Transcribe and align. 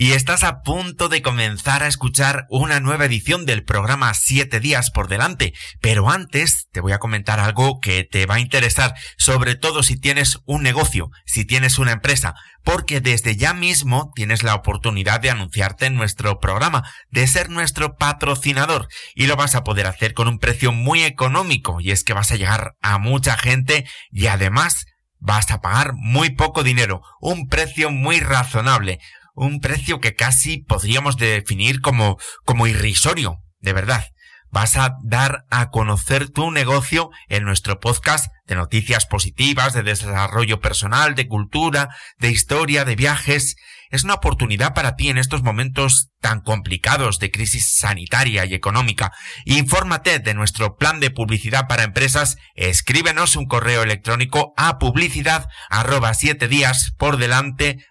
Y 0.00 0.12
estás 0.12 0.44
a 0.44 0.62
punto 0.62 1.08
de 1.08 1.22
comenzar 1.22 1.82
a 1.82 1.88
escuchar 1.88 2.46
una 2.50 2.78
nueva 2.78 3.06
edición 3.06 3.46
del 3.46 3.64
programa 3.64 4.14
7 4.14 4.60
días 4.60 4.92
por 4.92 5.08
delante. 5.08 5.54
Pero 5.80 6.08
antes 6.08 6.68
te 6.70 6.80
voy 6.80 6.92
a 6.92 7.00
comentar 7.00 7.40
algo 7.40 7.80
que 7.80 8.04
te 8.04 8.24
va 8.24 8.36
a 8.36 8.40
interesar, 8.40 8.94
sobre 9.16 9.56
todo 9.56 9.82
si 9.82 9.98
tienes 9.98 10.38
un 10.44 10.62
negocio, 10.62 11.10
si 11.26 11.44
tienes 11.44 11.80
una 11.80 11.90
empresa, 11.90 12.36
porque 12.62 13.00
desde 13.00 13.34
ya 13.34 13.54
mismo 13.54 14.12
tienes 14.14 14.44
la 14.44 14.54
oportunidad 14.54 15.18
de 15.18 15.30
anunciarte 15.30 15.86
en 15.86 15.96
nuestro 15.96 16.38
programa, 16.38 16.88
de 17.10 17.26
ser 17.26 17.50
nuestro 17.50 17.96
patrocinador. 17.96 18.86
Y 19.16 19.26
lo 19.26 19.34
vas 19.34 19.56
a 19.56 19.64
poder 19.64 19.88
hacer 19.88 20.14
con 20.14 20.28
un 20.28 20.38
precio 20.38 20.70
muy 20.70 21.02
económico, 21.02 21.80
y 21.80 21.90
es 21.90 22.04
que 22.04 22.12
vas 22.12 22.30
a 22.30 22.36
llegar 22.36 22.76
a 22.82 22.98
mucha 22.98 23.36
gente 23.36 23.84
y 24.12 24.28
además 24.28 24.86
vas 25.18 25.50
a 25.50 25.60
pagar 25.60 25.94
muy 25.94 26.30
poco 26.30 26.62
dinero, 26.62 27.02
un 27.20 27.48
precio 27.48 27.90
muy 27.90 28.20
razonable 28.20 29.00
un 29.38 29.60
precio 29.60 30.00
que 30.00 30.14
casi 30.14 30.58
podríamos 30.58 31.16
definir 31.16 31.80
como, 31.80 32.18
como 32.44 32.66
irrisorio, 32.66 33.38
de 33.60 33.72
verdad. 33.72 34.04
Vas 34.50 34.76
a 34.78 34.96
dar 35.04 35.44
a 35.50 35.68
conocer 35.68 36.30
tu 36.30 36.50
negocio 36.50 37.10
en 37.28 37.44
nuestro 37.44 37.80
podcast 37.80 38.32
de 38.46 38.54
noticias 38.54 39.04
positivas, 39.04 39.74
de 39.74 39.82
desarrollo 39.82 40.60
personal, 40.60 41.14
de 41.14 41.28
cultura, 41.28 41.94
de 42.18 42.30
historia, 42.30 42.86
de 42.86 42.96
viajes. 42.96 43.56
Es 43.90 44.04
una 44.04 44.14
oportunidad 44.14 44.72
para 44.72 44.96
ti 44.96 45.10
en 45.10 45.18
estos 45.18 45.42
momentos 45.42 46.08
tan 46.22 46.40
complicados 46.40 47.18
de 47.18 47.30
crisis 47.30 47.76
sanitaria 47.76 48.46
y 48.46 48.54
económica. 48.54 49.12
Infórmate 49.44 50.18
de 50.18 50.32
nuestro 50.32 50.76
plan 50.76 50.98
de 50.98 51.10
publicidad 51.10 51.68
para 51.68 51.84
empresas. 51.84 52.38
Escríbenos 52.54 53.36
un 53.36 53.44
correo 53.44 53.82
electrónico 53.82 54.54
a 54.56 54.78
publicidad 54.78 55.46
arroba 55.68 56.14
siete 56.14 56.48
días 56.48 56.94
por 56.96 57.18
delante 57.18 57.84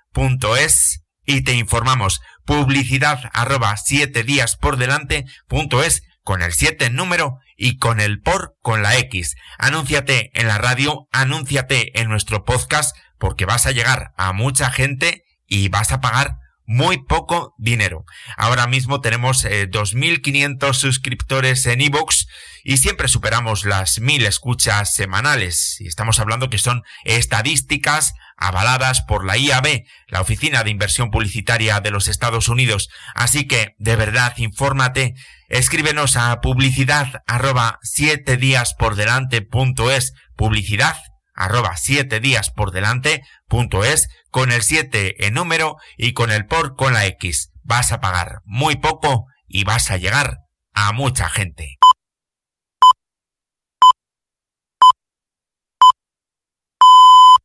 es 0.58 1.04
y 1.28 1.42
te 1.42 1.54
informamos 1.54 2.22
publicidad 2.46 3.30
arroba 3.34 3.78
siete 3.78 4.24
días 4.24 4.56
por 4.56 4.78
delante 4.78 5.26
punto 5.48 5.84
es 5.84 6.02
con 6.28 6.42
el 6.42 6.52
7 6.52 6.90
número 6.90 7.40
y 7.56 7.78
con 7.78 8.02
el 8.02 8.20
por 8.20 8.58
con 8.62 8.84
la 8.84 8.98
X. 8.98 9.36
Anúnciate 9.58 10.30
en 10.34 10.50
la 10.50 10.58
radio, 10.58 11.08
anúnciate 11.14 11.98
en 12.02 12.10
nuestro 12.10 12.44
podcast 12.44 12.98
porque 13.18 13.46
vas 13.46 13.66
a 13.66 13.72
llegar 13.72 14.12
a 14.18 14.34
mucha 14.34 14.70
gente 14.70 15.24
y 15.48 15.70
vas 15.70 15.94
a 15.94 16.02
pagar 16.02 16.36
muy 16.66 16.98
poco 16.98 17.56
dinero. 17.58 18.04
Ahora 18.36 18.68
mismo 18.68 19.00
tenemos 19.00 19.46
2.500 19.46 20.70
eh, 20.70 20.74
suscriptores 20.74 21.66
en 21.66 21.80
iVoox 21.80 22.26
y 22.68 22.76
siempre 22.76 23.08
superamos 23.08 23.64
las 23.64 24.02
1.000 24.02 24.26
escuchas 24.26 24.94
semanales. 24.94 25.80
Y 25.80 25.88
estamos 25.88 26.20
hablando 26.20 26.50
que 26.50 26.58
son 26.58 26.84
estadísticas 27.06 28.14
avaladas 28.36 29.04
por 29.04 29.24
la 29.24 29.38
IAB, 29.38 29.86
la 30.10 30.20
Oficina 30.20 30.66
de 30.66 30.72
Inversión 30.72 31.10
Publicitaria 31.10 31.80
de 31.80 31.92
los 31.92 32.10
Estados 32.10 32.50
Unidos. 32.50 32.90
Así 33.16 33.48
que, 33.48 33.74
de 33.78 33.96
verdad, 33.96 34.34
infórmate, 34.36 35.14
escríbenos 35.48 36.18
a 36.18 36.42
publicidad 36.42 37.24
arroba 37.26 37.80
siete 37.84 38.36
días 38.36 38.74
por 38.74 38.96
delante 38.96 39.42
punto 39.42 39.90
es, 39.90 40.12
publicidad 40.36 40.98
arroba 41.34 41.78
siete 41.78 42.20
días 42.20 42.50
por 42.50 42.72
delante 42.72 43.24
punto 43.48 43.86
es, 43.86 44.10
con 44.30 44.52
el 44.52 44.62
7 44.62 45.26
en 45.26 45.36
número 45.36 45.78
y 45.96 46.12
con 46.12 46.32
el 46.32 46.46
por 46.48 46.76
con 46.76 46.92
la 46.92 47.06
X. 47.06 47.54
Vas 47.64 47.94
a 47.94 48.02
pagar 48.02 48.42
muy 48.44 48.76
poco 48.76 49.28
y 49.48 49.64
vas 49.64 49.90
a 49.90 49.96
llegar 49.96 50.40
a 50.74 50.92
mucha 50.92 51.28
gente. 51.28 51.77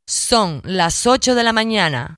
Son 0.06 0.60
las 0.64 1.06
8 1.06 1.34
de 1.34 1.44
la 1.44 1.52
mañana. 1.52 2.16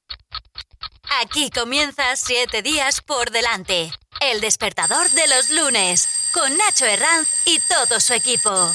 Aquí 1.22 1.50
comienza 1.50 2.16
7 2.16 2.62
días 2.62 3.00
por 3.00 3.30
delante. 3.30 3.92
El 4.20 4.40
despertador 4.40 5.10
de 5.10 5.28
los 5.28 5.50
lunes. 5.50 6.08
Con 6.32 6.56
Nacho 6.56 6.86
Herranz 6.86 7.28
y 7.46 7.60
todo 7.60 8.00
su 8.00 8.14
equipo. 8.14 8.72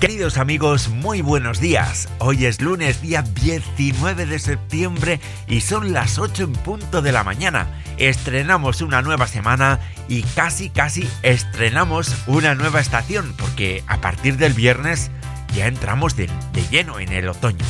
Queridos 0.00 0.36
amigos, 0.36 0.90
muy 0.90 1.22
buenos 1.22 1.58
días. 1.58 2.10
Hoy 2.18 2.44
es 2.44 2.60
lunes, 2.60 3.00
día 3.00 3.22
19 3.22 4.26
de 4.26 4.38
septiembre 4.38 5.20
y 5.48 5.62
son 5.62 5.94
las 5.94 6.18
8 6.18 6.44
en 6.44 6.52
punto 6.52 7.00
de 7.00 7.12
la 7.12 7.24
mañana. 7.24 7.66
Estrenamos 7.96 8.82
una 8.82 9.00
nueva 9.00 9.26
semana 9.26 9.80
y 10.06 10.22
casi 10.22 10.68
casi 10.68 11.08
estrenamos 11.22 12.14
una 12.26 12.54
nueva 12.54 12.80
estación 12.80 13.34
porque 13.38 13.84
a 13.86 14.02
partir 14.02 14.36
del 14.36 14.52
viernes 14.52 15.10
ya 15.54 15.66
entramos 15.66 16.14
de, 16.14 16.28
lleno 16.70 17.00
en 17.00 17.14
el 17.14 17.28
otoño. 17.30 17.64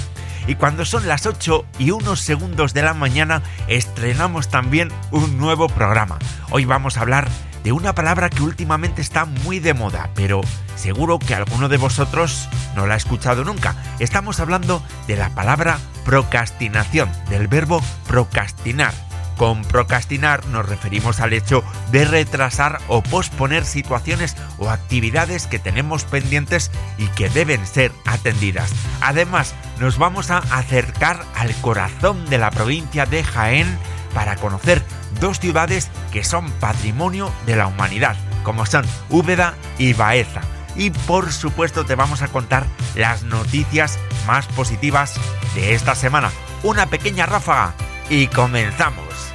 Y 0.46 0.54
cuando 0.54 0.84
son 0.84 1.08
las 1.08 1.26
8 1.26 1.64
y 1.78 1.90
unos 1.90 2.20
segundos 2.20 2.72
de 2.72 2.82
la 2.82 2.94
mañana, 2.94 3.42
estrenamos 3.66 4.48
también 4.48 4.90
un 5.10 5.38
nuevo 5.38 5.68
programa. 5.68 6.18
Hoy 6.50 6.64
vamos 6.64 6.96
a 6.96 7.00
hablar 7.00 7.28
de 7.64 7.72
una 7.72 7.94
palabra 7.94 8.30
que 8.30 8.42
últimamente 8.42 9.02
está 9.02 9.24
muy 9.24 9.58
de 9.58 9.74
moda, 9.74 10.10
pero 10.14 10.40
seguro 10.76 11.18
que 11.18 11.34
alguno 11.34 11.68
de 11.68 11.78
vosotros 11.78 12.48
no 12.76 12.86
la 12.86 12.94
ha 12.94 12.96
escuchado 12.96 13.42
nunca. 13.42 13.74
Estamos 13.98 14.38
hablando 14.38 14.80
de 15.08 15.16
la 15.16 15.30
palabra 15.30 15.78
procrastinación, 16.04 17.10
del 17.28 17.48
verbo 17.48 17.82
procrastinar. 18.06 19.05
Con 19.36 19.62
procrastinar 19.62 20.46
nos 20.46 20.66
referimos 20.66 21.20
al 21.20 21.32
hecho 21.32 21.62
de 21.92 22.04
retrasar 22.04 22.80
o 22.88 23.02
posponer 23.02 23.64
situaciones 23.64 24.36
o 24.58 24.70
actividades 24.70 25.46
que 25.46 25.58
tenemos 25.58 26.04
pendientes 26.04 26.70
y 26.96 27.06
que 27.08 27.28
deben 27.28 27.66
ser 27.66 27.92
atendidas. 28.06 28.72
Además, 29.00 29.54
nos 29.78 29.98
vamos 29.98 30.30
a 30.30 30.38
acercar 30.38 31.22
al 31.34 31.54
corazón 31.56 32.28
de 32.30 32.38
la 32.38 32.50
provincia 32.50 33.04
de 33.04 33.22
Jaén 33.22 33.78
para 34.14 34.36
conocer 34.36 34.82
dos 35.20 35.38
ciudades 35.38 35.90
que 36.12 36.24
son 36.24 36.50
patrimonio 36.52 37.30
de 37.44 37.56
la 37.56 37.66
humanidad, 37.66 38.16
como 38.42 38.64
son 38.64 38.86
Úbeda 39.10 39.54
y 39.76 39.92
Baeza. 39.92 40.40
Y 40.74 40.90
por 40.90 41.32
supuesto 41.32 41.84
te 41.84 41.94
vamos 41.94 42.22
a 42.22 42.28
contar 42.28 42.66
las 42.94 43.22
noticias 43.22 43.98
más 44.26 44.46
positivas 44.46 45.14
de 45.54 45.74
esta 45.74 45.94
semana. 45.94 46.30
Una 46.62 46.86
pequeña 46.86 47.26
ráfaga 47.26 47.74
y 48.08 48.26
comenzamos. 48.28 49.25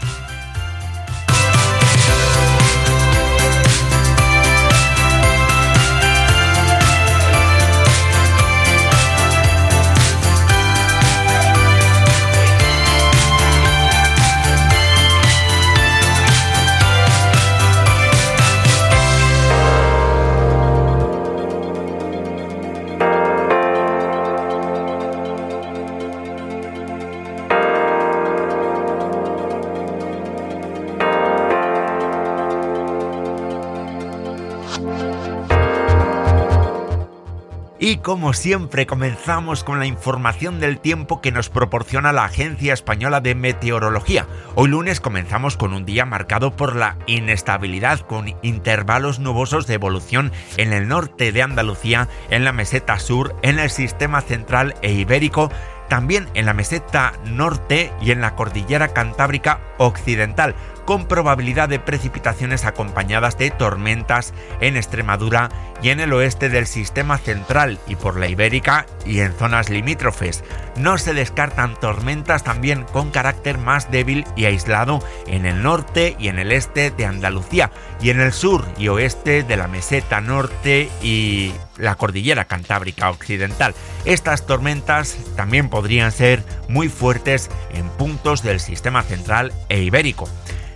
Y 37.92 37.98
como 37.98 38.32
siempre 38.32 38.86
comenzamos 38.86 39.66
con 39.66 39.78
la 39.78 39.86
información 39.86 40.62
del 40.62 40.80
tiempo 40.80 41.20
que 41.20 41.34
nos 41.34 41.50
proporciona 41.50 42.14
la 42.14 42.24
Agencia 42.24 42.72
Española 42.74 43.20
de 43.20 43.36
Meteorología. 43.36 44.28
Hoy 44.56 44.70
lunes 44.70 45.02
comenzamos 45.02 45.58
con 45.58 45.74
un 45.74 45.84
día 45.84 46.06
marcado 46.06 46.56
por 46.56 46.74
la 46.78 46.96
inestabilidad 47.06 48.00
con 48.00 48.34
intervalos 48.44 49.20
nubosos 49.20 49.68
de 49.68 49.74
evolución 49.74 50.32
en 50.56 50.72
el 50.72 50.88
norte 50.88 51.34
de 51.34 51.42
Andalucía, 51.42 52.08
en 52.30 52.46
la 52.46 52.54
meseta 52.54 52.98
sur, 52.98 53.36
en 53.42 53.60
el 53.60 53.70
sistema 53.70 54.22
central 54.22 54.74
e 54.82 54.94
ibérico, 54.94 55.52
también 55.90 56.30
en 56.34 56.46
la 56.46 56.54
meseta 56.54 57.12
norte 57.26 57.92
y 58.02 58.12
en 58.12 58.22
la 58.22 58.38
cordillera 58.38 58.94
cantábrica 58.94 59.60
occidental 59.78 60.56
con 60.86 61.08
probabilidad 61.08 61.70
de 61.70 61.80
precipitaciones 61.80 62.66
acompañadas 62.66 63.38
de 63.38 63.52
tormentas 63.52 64.34
en 64.60 64.78
Extremadura 64.78 65.50
y 65.82 65.90
en 65.90 66.00
el 66.00 66.14
oeste 66.14 66.50
del 66.50 66.68
sistema 66.68 67.18
central 67.18 67.80
y 67.88 67.96
por 67.96 68.20
la 68.20 68.28
Ibérica 68.28 68.86
y 69.06 69.20
en 69.20 69.34
zonas 69.34 69.70
limítrofes. 69.70 70.44
No 70.76 70.98
se 70.98 71.14
descartan 71.14 71.80
tormentas 71.80 72.44
también 72.44 72.84
con 72.92 73.12
carácter 73.12 73.58
más 73.58 73.92
débil 73.92 74.26
y 74.36 74.46
aislado 74.46 75.04
en 75.28 75.46
el 75.46 75.64
norte 75.64 76.16
y 76.20 76.28
en 76.28 76.40
el 76.40 76.52
este 76.52 76.92
de 76.92 77.06
Andalucía 77.06 77.72
y 78.02 78.10
en 78.10 78.22
el 78.22 78.34
sur 78.34 78.66
y 78.78 78.88
oeste 78.88 79.44
de 79.44 79.58
la 79.58 79.68
meseta 79.68 80.22
norte 80.22 80.90
y 81.02 81.54
la 81.78 81.96
cordillera 81.96 82.46
cantábrica 82.46 83.10
occidental. 83.10 83.74
Estas 84.06 84.46
tormentas 84.46 85.18
también 85.36 85.70
podrían 85.70 86.12
ser 86.12 86.44
muy 86.68 86.90
fuertes 86.90 87.50
en 87.74 87.88
puntos 87.90 88.44
del 88.44 88.60
sistema 88.60 89.04
central 89.04 89.52
e 89.70 89.82
ibérico. 89.82 90.30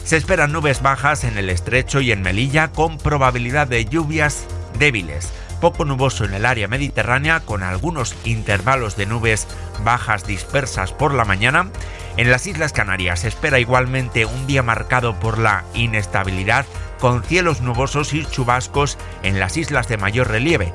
Se 0.06 0.18
esperan 0.18 0.52
nubes 0.52 0.84
bajas 0.84 1.24
en 1.24 1.40
el 1.40 1.50
estrecho 1.50 2.00
y 2.00 2.12
en 2.12 2.22
Melilla 2.22 2.72
con 2.72 3.00
probabilidad 3.00 3.66
de 3.66 3.86
lluvias 3.86 4.46
débiles. 4.78 5.34
Poco 5.60 5.84
nuboso 5.84 6.26
en 6.26 6.36
el 6.36 6.46
área 6.46 6.68
mediterránea 6.68 7.40
con 7.40 7.64
algunos 7.64 8.16
intervalos 8.24 8.98
de 8.98 9.08
nubes 9.08 9.48
bajas 9.84 10.28
dispersas 10.28 10.92
por 10.92 11.12
la 11.12 11.26
mañana. 11.26 11.72
En 12.18 12.30
las 12.30 12.46
Islas 12.46 12.72
Canarias 12.72 13.22
se 13.22 13.30
espera 13.30 13.58
igualmente 13.58 14.28
un 14.28 14.46
día 14.46 14.62
marcado 14.62 15.20
por 15.20 15.40
la 15.40 15.64
inestabilidad 15.74 16.68
con 17.00 17.24
cielos 17.24 17.62
nubosos 17.62 18.14
y 18.14 18.28
chubascos 18.28 19.00
en 19.24 19.40
las 19.40 19.58
islas 19.58 19.88
de 19.88 19.98
mayor 19.98 20.28
relieve, 20.30 20.72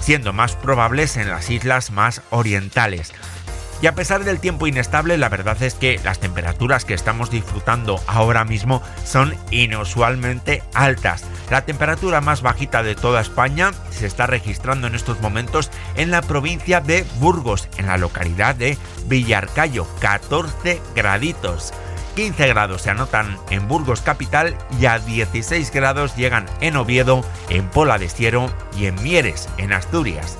siendo 0.00 0.32
más 0.32 0.54
probables 0.54 1.16
en 1.16 1.28
las 1.28 1.50
islas 1.50 1.90
más 1.90 2.22
orientales. 2.30 3.12
Y 3.80 3.86
a 3.86 3.94
pesar 3.94 4.24
del 4.24 4.40
tiempo 4.40 4.66
inestable, 4.66 5.16
la 5.18 5.28
verdad 5.28 5.62
es 5.62 5.74
que 5.74 6.00
las 6.02 6.18
temperaturas 6.18 6.84
que 6.84 6.94
estamos 6.94 7.30
disfrutando 7.30 8.00
ahora 8.08 8.44
mismo 8.44 8.82
son 9.04 9.34
inusualmente 9.52 10.64
altas. 10.74 11.24
La 11.50 11.64
temperatura 11.64 12.20
más 12.20 12.42
bajita 12.42 12.82
de 12.82 12.96
toda 12.96 13.20
España 13.20 13.72
se 13.90 14.06
está 14.06 14.26
registrando 14.26 14.88
en 14.88 14.96
estos 14.96 15.20
momentos 15.20 15.70
en 15.94 16.10
la 16.10 16.22
provincia 16.22 16.80
de 16.80 17.04
Burgos, 17.20 17.68
en 17.76 17.86
la 17.86 17.98
localidad 17.98 18.56
de 18.56 18.76
Villarcayo, 19.06 19.86
14 20.00 20.82
graditos. 20.96 21.72
15 22.16 22.48
grados 22.48 22.82
se 22.82 22.90
anotan 22.90 23.38
en 23.48 23.68
Burgos 23.68 24.00
capital 24.00 24.56
y 24.80 24.86
a 24.86 24.98
16 24.98 25.70
grados 25.70 26.16
llegan 26.16 26.46
en 26.60 26.76
Oviedo, 26.76 27.24
en 27.48 27.68
Pola 27.68 27.96
de 27.96 28.08
Siero 28.08 28.50
y 28.76 28.86
en 28.86 29.00
Mieres, 29.04 29.48
en 29.56 29.72
Asturias. 29.72 30.36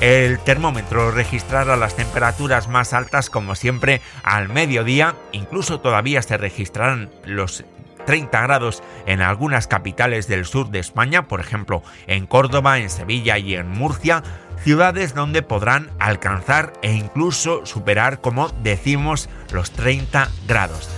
El 0.00 0.38
termómetro 0.38 1.10
registrará 1.10 1.76
las 1.76 1.94
temperaturas 1.94 2.68
más 2.68 2.94
altas 2.94 3.28
como 3.28 3.54
siempre 3.54 4.00
al 4.22 4.48
mediodía, 4.48 5.14
incluso 5.32 5.80
todavía 5.80 6.22
se 6.22 6.38
registrarán 6.38 7.10
los 7.26 7.64
30 8.06 8.40
grados 8.40 8.82
en 9.04 9.20
algunas 9.20 9.66
capitales 9.66 10.26
del 10.26 10.46
sur 10.46 10.70
de 10.70 10.78
España, 10.78 11.28
por 11.28 11.40
ejemplo 11.40 11.82
en 12.06 12.26
Córdoba, 12.26 12.78
en 12.78 12.88
Sevilla 12.88 13.36
y 13.36 13.54
en 13.54 13.68
Murcia, 13.68 14.22
ciudades 14.64 15.14
donde 15.14 15.42
podrán 15.42 15.90
alcanzar 15.98 16.72
e 16.80 16.92
incluso 16.92 17.66
superar, 17.66 18.22
como 18.22 18.48
decimos, 18.48 19.28
los 19.52 19.70
30 19.70 20.30
grados. 20.48 20.88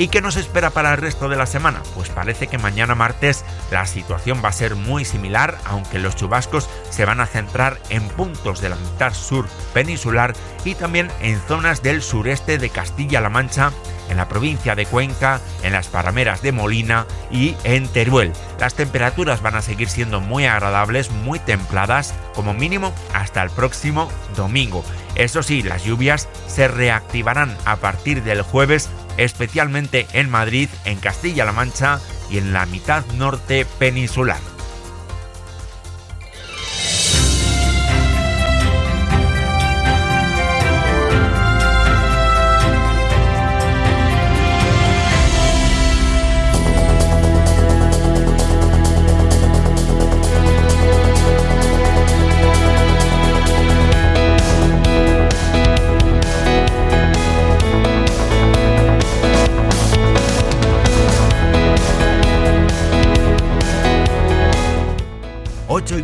¿Y 0.00 0.08
qué 0.08 0.22
nos 0.22 0.36
espera 0.36 0.70
para 0.70 0.92
el 0.92 0.96
resto 0.96 1.28
de 1.28 1.36
la 1.36 1.44
semana? 1.44 1.82
Pues 1.94 2.08
parece 2.08 2.46
que 2.46 2.56
mañana 2.56 2.94
martes 2.94 3.44
la 3.70 3.84
situación 3.84 4.40
va 4.42 4.48
a 4.48 4.52
ser 4.52 4.74
muy 4.74 5.04
similar, 5.04 5.58
aunque 5.66 5.98
los 5.98 6.16
chubascos 6.16 6.70
se 6.88 7.04
van 7.04 7.20
a 7.20 7.26
centrar 7.26 7.78
en 7.90 8.08
puntos 8.08 8.62
de 8.62 8.70
la 8.70 8.76
mitad 8.76 9.12
sur 9.12 9.46
peninsular 9.74 10.32
y 10.64 10.74
también 10.74 11.10
en 11.20 11.38
zonas 11.40 11.82
del 11.82 12.00
sureste 12.00 12.56
de 12.56 12.70
Castilla-La 12.70 13.28
Mancha, 13.28 13.72
en 14.08 14.16
la 14.16 14.26
provincia 14.26 14.74
de 14.74 14.86
Cuenca, 14.86 15.38
en 15.62 15.74
las 15.74 15.88
parameras 15.88 16.40
de 16.40 16.52
Molina 16.52 17.04
y 17.30 17.54
en 17.64 17.86
Teruel. 17.86 18.32
Las 18.58 18.72
temperaturas 18.72 19.42
van 19.42 19.56
a 19.56 19.62
seguir 19.62 19.90
siendo 19.90 20.22
muy 20.22 20.46
agradables, 20.46 21.10
muy 21.10 21.40
templadas, 21.40 22.14
como 22.34 22.54
mínimo 22.54 22.94
hasta 23.12 23.42
el 23.42 23.50
próximo 23.50 24.10
domingo. 24.34 24.82
Eso 25.14 25.42
sí, 25.42 25.62
las 25.62 25.84
lluvias 25.84 26.28
se 26.46 26.68
reactivarán 26.68 27.56
a 27.64 27.76
partir 27.76 28.22
del 28.22 28.42
jueves 28.42 28.90
especialmente 29.16 30.06
en 30.12 30.30
Madrid, 30.30 30.68
en 30.84 30.98
Castilla-La 30.98 31.52
Mancha 31.52 32.00
y 32.30 32.38
en 32.38 32.52
la 32.52 32.66
mitad 32.66 33.04
norte 33.16 33.66
peninsular. 33.78 34.49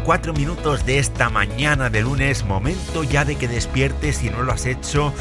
4 0.07 0.35
minutos 0.35 0.87
de 0.87 1.01
esta 1.01 1.31
mañana 1.31 1.91
de 1.91 2.01
lunes, 2.01 2.45
momento 2.45 3.03
ya 3.03 3.25
de 3.25 3.35
que 3.35 3.49
despiertes 3.49 4.19
si 4.19 4.31
no 4.31 4.45
lo 4.45 4.53
has 4.53 4.65
hecho. 4.65 5.13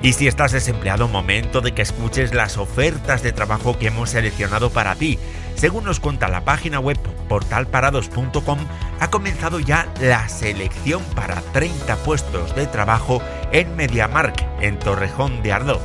Y 0.00 0.12
si 0.12 0.28
estás 0.28 0.52
desempleado, 0.52 1.08
momento 1.08 1.60
de 1.60 1.72
que 1.72 1.82
escuches 1.82 2.32
las 2.32 2.56
ofertas 2.56 3.24
de 3.24 3.32
trabajo 3.32 3.80
que 3.80 3.88
hemos 3.88 4.10
seleccionado 4.10 4.70
para 4.70 4.94
ti. 4.94 5.18
Según 5.56 5.82
nos 5.82 5.98
cuenta 5.98 6.28
la 6.28 6.44
página 6.44 6.78
web 6.78 6.98
portalparados.com, 7.28 8.58
ha 9.00 9.10
comenzado 9.10 9.58
ya 9.58 9.92
la 10.00 10.28
selección 10.28 11.02
para 11.16 11.40
30 11.52 11.96
puestos 12.04 12.54
de 12.54 12.68
trabajo 12.68 13.20
en 13.50 13.74
MediaMark, 13.74 14.36
en 14.60 14.78
Torrejón 14.78 15.42
de 15.42 15.52
Ardoz. 15.52 15.82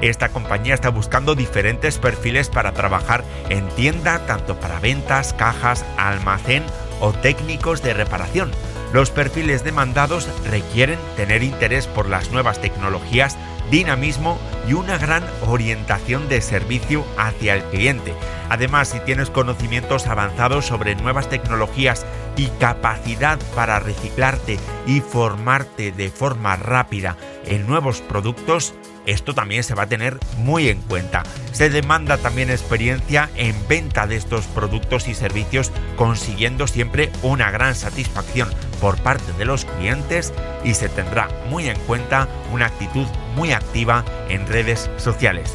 Esta 0.00 0.30
compañía 0.30 0.74
está 0.74 0.88
buscando 0.88 1.36
diferentes 1.36 1.98
perfiles 1.98 2.48
para 2.48 2.72
trabajar 2.72 3.22
en 3.50 3.68
tienda, 3.68 4.26
tanto 4.26 4.58
para 4.58 4.80
ventas, 4.80 5.32
cajas, 5.32 5.84
almacén 5.96 6.64
o 7.00 7.12
técnicos 7.12 7.82
de 7.82 7.94
reparación. 7.94 8.50
Los 8.92 9.10
perfiles 9.10 9.64
demandados 9.64 10.28
requieren 10.48 10.98
tener 11.16 11.42
interés 11.42 11.86
por 11.86 12.08
las 12.08 12.30
nuevas 12.30 12.60
tecnologías, 12.60 13.36
dinamismo 13.70 14.38
y 14.66 14.72
una 14.72 14.96
gran 14.96 15.24
orientación 15.46 16.28
de 16.28 16.40
servicio 16.40 17.04
hacia 17.18 17.54
el 17.54 17.62
cliente. 17.64 18.14
Además, 18.48 18.88
si 18.88 19.00
tienes 19.00 19.28
conocimientos 19.28 20.06
avanzados 20.06 20.66
sobre 20.66 20.94
nuevas 20.94 21.28
tecnologías 21.28 22.06
y 22.36 22.46
capacidad 22.58 23.38
para 23.54 23.78
reciclarte 23.78 24.58
y 24.86 25.00
formarte 25.00 25.92
de 25.92 26.08
forma 26.08 26.56
rápida 26.56 27.16
en 27.48 27.66
nuevos 27.66 28.00
productos, 28.00 28.74
esto 29.06 29.34
también 29.34 29.64
se 29.64 29.74
va 29.74 29.84
a 29.84 29.88
tener 29.88 30.18
muy 30.36 30.68
en 30.68 30.80
cuenta. 30.82 31.22
Se 31.52 31.70
demanda 31.70 32.18
también 32.18 32.50
experiencia 32.50 33.30
en 33.36 33.56
venta 33.68 34.06
de 34.06 34.16
estos 34.16 34.46
productos 34.46 35.08
y 35.08 35.14
servicios, 35.14 35.72
consiguiendo 35.96 36.66
siempre 36.66 37.10
una 37.22 37.50
gran 37.50 37.74
satisfacción 37.74 38.48
por 38.80 38.98
parte 39.02 39.32
de 39.38 39.44
los 39.44 39.64
clientes 39.64 40.32
y 40.64 40.74
se 40.74 40.88
tendrá 40.88 41.28
muy 41.48 41.68
en 41.68 41.78
cuenta 41.80 42.28
una 42.52 42.66
actitud 42.66 43.06
muy 43.34 43.52
activa 43.52 44.04
en 44.28 44.46
redes 44.46 44.90
sociales. 44.98 45.54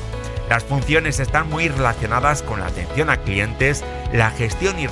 Las 0.49 0.63
funciones 0.63 1.19
están 1.19 1.49
muy 1.49 1.69
relacionadas 1.69 2.43
con 2.43 2.59
la 2.59 2.67
atención 2.67 3.09
a 3.09 3.17
clientes, 3.17 3.83
la 4.11 4.29
gestión 4.29 4.75
y, 4.79 4.87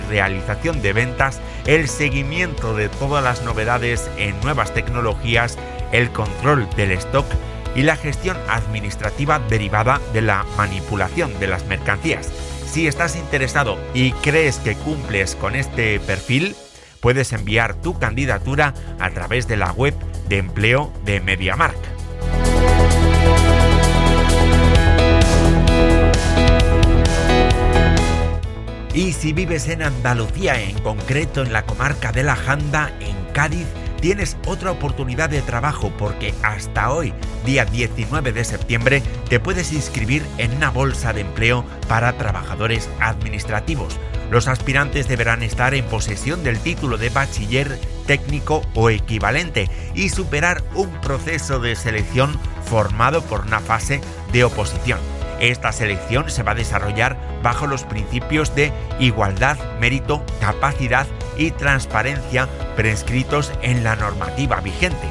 realización 0.00 0.82
de 0.82 0.92
ventas, 0.92 1.40
el 1.66 1.88
seguimiento 1.88 2.74
de 2.74 2.88
todas 2.88 3.22
las 3.22 3.42
novedades 3.42 4.10
en 4.16 4.40
nuevas 4.40 4.72
tecnologías, 4.72 5.58
el 5.92 6.10
control 6.10 6.68
del 6.76 6.92
stock 6.92 7.26
y 7.74 7.82
la 7.82 7.96
gestión 7.96 8.36
administrativa 8.48 9.38
derivada 9.38 10.00
de 10.12 10.22
la 10.22 10.44
manipulación 10.56 11.38
de 11.38 11.46
las 11.46 11.66
mercancías. 11.66 12.30
Si 12.66 12.86
estás 12.86 13.16
interesado 13.16 13.78
y 13.94 14.12
crees 14.12 14.58
que 14.58 14.76
cumples 14.76 15.34
con 15.34 15.56
este 15.56 15.98
perfil, 16.00 16.54
puedes 17.00 17.32
enviar 17.32 17.74
tu 17.74 17.98
candidatura 17.98 18.74
a 18.98 19.10
través 19.10 19.48
de 19.48 19.56
la 19.56 19.72
web 19.72 19.94
de 20.28 20.38
empleo 20.38 20.92
de 21.04 21.20
MediaMark. 21.20 21.76
Y 28.92 29.12
si 29.12 29.32
vives 29.32 29.68
en 29.68 29.82
Andalucía, 29.82 30.60
en 30.60 30.76
concreto 30.80 31.42
en 31.42 31.52
la 31.52 31.64
comarca 31.64 32.10
de 32.10 32.24
la 32.24 32.34
Janda, 32.34 32.92
en 33.00 33.16
Cádiz 33.32 33.66
tienes 34.00 34.36
otra 34.46 34.70
oportunidad 34.70 35.30
de 35.30 35.42
trabajo 35.42 35.92
porque 35.98 36.34
hasta 36.42 36.90
hoy, 36.90 37.12
día 37.44 37.64
19 37.64 38.32
de 38.32 38.44
septiembre, 38.44 39.02
te 39.28 39.40
puedes 39.40 39.72
inscribir 39.72 40.22
en 40.38 40.56
una 40.56 40.70
bolsa 40.70 41.12
de 41.12 41.22
empleo 41.22 41.64
para 41.88 42.16
trabajadores 42.16 42.88
administrativos. 43.00 43.98
Los 44.30 44.46
aspirantes 44.46 45.08
deberán 45.08 45.42
estar 45.42 45.74
en 45.74 45.84
posesión 45.86 46.44
del 46.44 46.58
título 46.60 46.98
de 46.98 47.10
bachiller 47.10 47.78
técnico 48.06 48.62
o 48.74 48.90
equivalente 48.90 49.68
y 49.94 50.08
superar 50.08 50.62
un 50.74 50.88
proceso 51.00 51.58
de 51.58 51.74
selección 51.74 52.38
formado 52.64 53.22
por 53.22 53.40
una 53.42 53.60
fase 53.60 54.00
de 54.32 54.44
oposición. 54.44 55.19
Esta 55.40 55.72
selección 55.72 56.30
se 56.30 56.42
va 56.42 56.52
a 56.52 56.54
desarrollar 56.54 57.16
bajo 57.42 57.66
los 57.66 57.84
principios 57.84 58.54
de 58.54 58.72
igualdad, 58.98 59.56
mérito, 59.80 60.22
capacidad 60.38 61.06
y 61.36 61.50
transparencia 61.50 62.48
prescritos 62.76 63.50
en 63.62 63.82
la 63.82 63.96
normativa 63.96 64.60
vigente. 64.60 65.08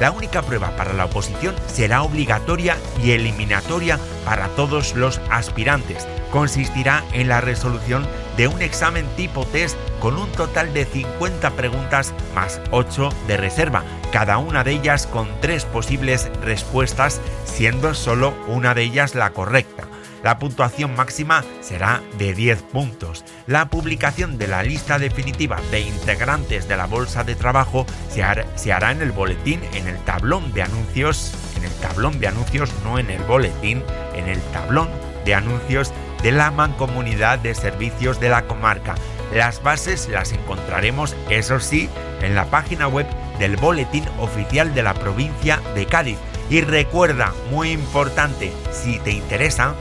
La 0.00 0.10
única 0.10 0.42
prueba 0.42 0.76
para 0.76 0.92
la 0.92 1.06
oposición 1.06 1.54
será 1.66 2.02
obligatoria 2.02 2.76
y 3.02 3.12
eliminatoria 3.12 3.98
para 4.24 4.48
todos 4.48 4.94
los 4.94 5.20
aspirantes. 5.30 6.06
Consistirá 6.30 7.02
en 7.12 7.28
la 7.28 7.40
resolución 7.40 8.06
de 8.36 8.48
un 8.48 8.60
examen 8.60 9.06
tipo 9.16 9.46
test 9.46 9.76
con 10.00 10.18
un 10.18 10.30
total 10.32 10.74
de 10.74 10.84
50 10.84 11.50
preguntas 11.52 12.12
más 12.34 12.60
8 12.70 13.08
de 13.26 13.36
reserva, 13.38 13.84
cada 14.12 14.38
una 14.38 14.64
de 14.64 14.72
ellas 14.72 15.06
con 15.06 15.28
tres 15.40 15.64
posibles 15.64 16.30
respuestas, 16.42 17.20
siendo 17.44 17.94
solo 17.94 18.34
una 18.48 18.74
de 18.74 18.82
ellas 18.82 19.14
la 19.14 19.30
correcta. 19.30 19.88
La 20.26 20.40
puntuación 20.40 20.96
máxima 20.96 21.44
será 21.60 22.02
de 22.18 22.34
10 22.34 22.62
puntos. 22.62 23.24
La 23.46 23.68
publicación 23.68 24.38
de 24.38 24.48
la 24.48 24.64
lista 24.64 24.98
definitiva 24.98 25.60
de 25.70 25.82
integrantes 25.82 26.66
de 26.66 26.76
la 26.76 26.86
bolsa 26.86 27.22
de 27.22 27.36
trabajo 27.36 27.86
se, 28.08 28.24
hará, 28.24 28.90
en 28.90 29.02
el 29.02 29.12
boletín, 29.12 29.60
en 29.74 29.86
el 29.86 29.96
tablón 29.98 30.52
de 30.52 30.62
anuncios, 30.62 31.32
en 31.56 31.64
el 31.64 31.72
tablón 31.74 32.18
de 32.18 32.28
anuncios, 32.28 32.72
no 32.82 32.98
en 32.98 33.10
el 33.10 33.22
boletín, 33.22 33.84
en 34.16 34.26
el 34.26 34.40
tablón 34.52 34.88
de 35.24 35.34
anuncios 35.34 35.92
de 36.24 36.32
la 36.32 36.50
Mancomunidad 36.50 37.38
de 37.38 37.54
Servicios 37.54 38.18
de 38.18 38.30
la 38.30 38.46
comarca. 38.46 38.96
Las 39.32 39.62
bases 39.62 40.08
las 40.08 40.32
encontraremos, 40.32 41.14
eso 41.30 41.60
sí, 41.60 41.88
en 42.20 42.34
la 42.34 42.46
página 42.46 42.88
web 42.88 43.06
del 43.38 43.56
Boletín 43.56 44.04
Oficial 44.18 44.74
de 44.74 44.82
la 44.82 44.94
provincia 44.94 45.60
de 45.74 45.86
Cádiz. 45.86 46.18
Y 46.48 46.60
recuerda, 46.60 47.32
muy 47.50 47.70
importante, 47.70 48.52
si 48.70 48.98
te 49.00 49.10
interesa, 49.10 49.74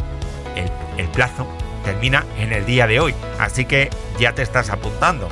el, 0.97 1.07
plazo 1.09 1.47
termina 1.83 2.25
en 2.37 2.51
el 2.51 2.65
día 2.65 2.87
de 2.87 2.99
hoy, 2.99 3.13
así 3.39 3.65
que 3.65 3.89
ya 4.19 4.33
te 4.33 4.41
estás 4.41 4.69
apuntando. 4.69 5.29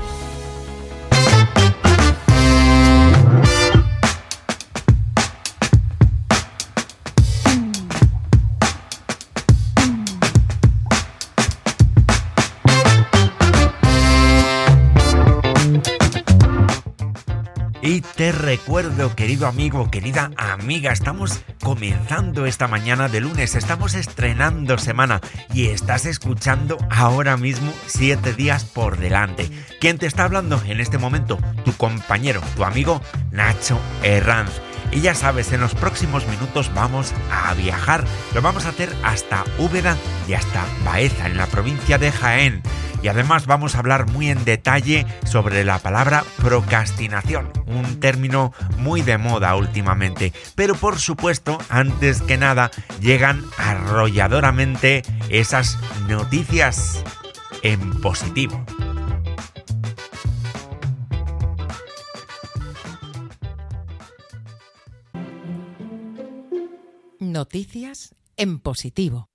Te 18.24 18.32
recuerdo, 18.32 19.14
querido 19.18 19.48
amigo, 19.48 19.92
querida 19.92 20.32
amiga, 20.38 20.94
estamos 20.94 21.42
comenzando 21.62 22.46
esta 22.46 22.70
mañana 22.70 23.10
de 23.10 23.20
lunes, 23.20 23.54
estamos 23.54 23.96
estrenando 23.96 24.78
semana 24.78 25.20
y 25.54 25.66
estás 25.66 26.06
escuchando 26.06 26.78
ahora 26.90 27.36
mismo 27.36 27.74
siete 27.86 28.32
días 28.32 28.64
por 28.64 28.98
delante. 28.98 29.50
¿Quién 29.82 29.98
te 29.98 30.06
está 30.06 30.24
hablando 30.24 30.62
en 30.66 30.80
este 30.80 30.98
momento? 30.98 31.38
Tu 31.66 31.74
compañero, 31.74 32.40
tu 32.56 32.64
amigo 32.64 33.02
Nacho 33.34 33.78
Herranz. 34.04 34.73
Y 34.94 35.02
ya 35.02 35.16
sabes, 35.16 35.52
en 35.52 35.62
los 35.62 35.74
próximos 35.76 36.28
minutos 36.28 36.72
vamos 36.74 37.14
a 37.32 37.54
viajar. 37.56 38.06
Lo 38.34 38.42
vamos 38.42 38.66
a 38.66 38.70
hacer 38.70 38.94
hasta 39.04 39.44
Úbeda 39.58 39.98
y 40.28 40.34
hasta 40.34 40.64
Baeza, 40.86 41.26
en 41.26 41.38
la 41.38 41.48
provincia 41.48 41.98
de 41.98 42.12
Jaén 42.12 42.62
y 43.04 43.10
además 43.10 43.46
vamos 43.46 43.76
a 43.76 43.80
hablar 43.80 44.10
muy 44.10 44.30
en 44.30 44.46
detalle 44.46 45.06
sobre 45.26 45.66
la 45.66 45.78
palabra 45.80 46.24
procrastinación, 46.38 47.52
un 47.68 48.00
término 48.00 48.54
muy 48.78 49.02
de 49.02 49.18
moda 49.18 49.56
últimamente. 49.56 50.32
Pero 50.56 50.76
por 50.76 51.00
supuesto, 51.00 51.58
antes 51.70 52.22
que 52.22 52.38
nada, 52.38 52.72
llegan 53.02 53.44
arrolladoramente 53.58 55.04
esas 55.30 55.78
noticias 56.08 57.04
en 57.62 58.00
positivo. 58.00 58.66
Noticias 67.44 68.16
en 68.38 68.58
positivo. 68.62 69.33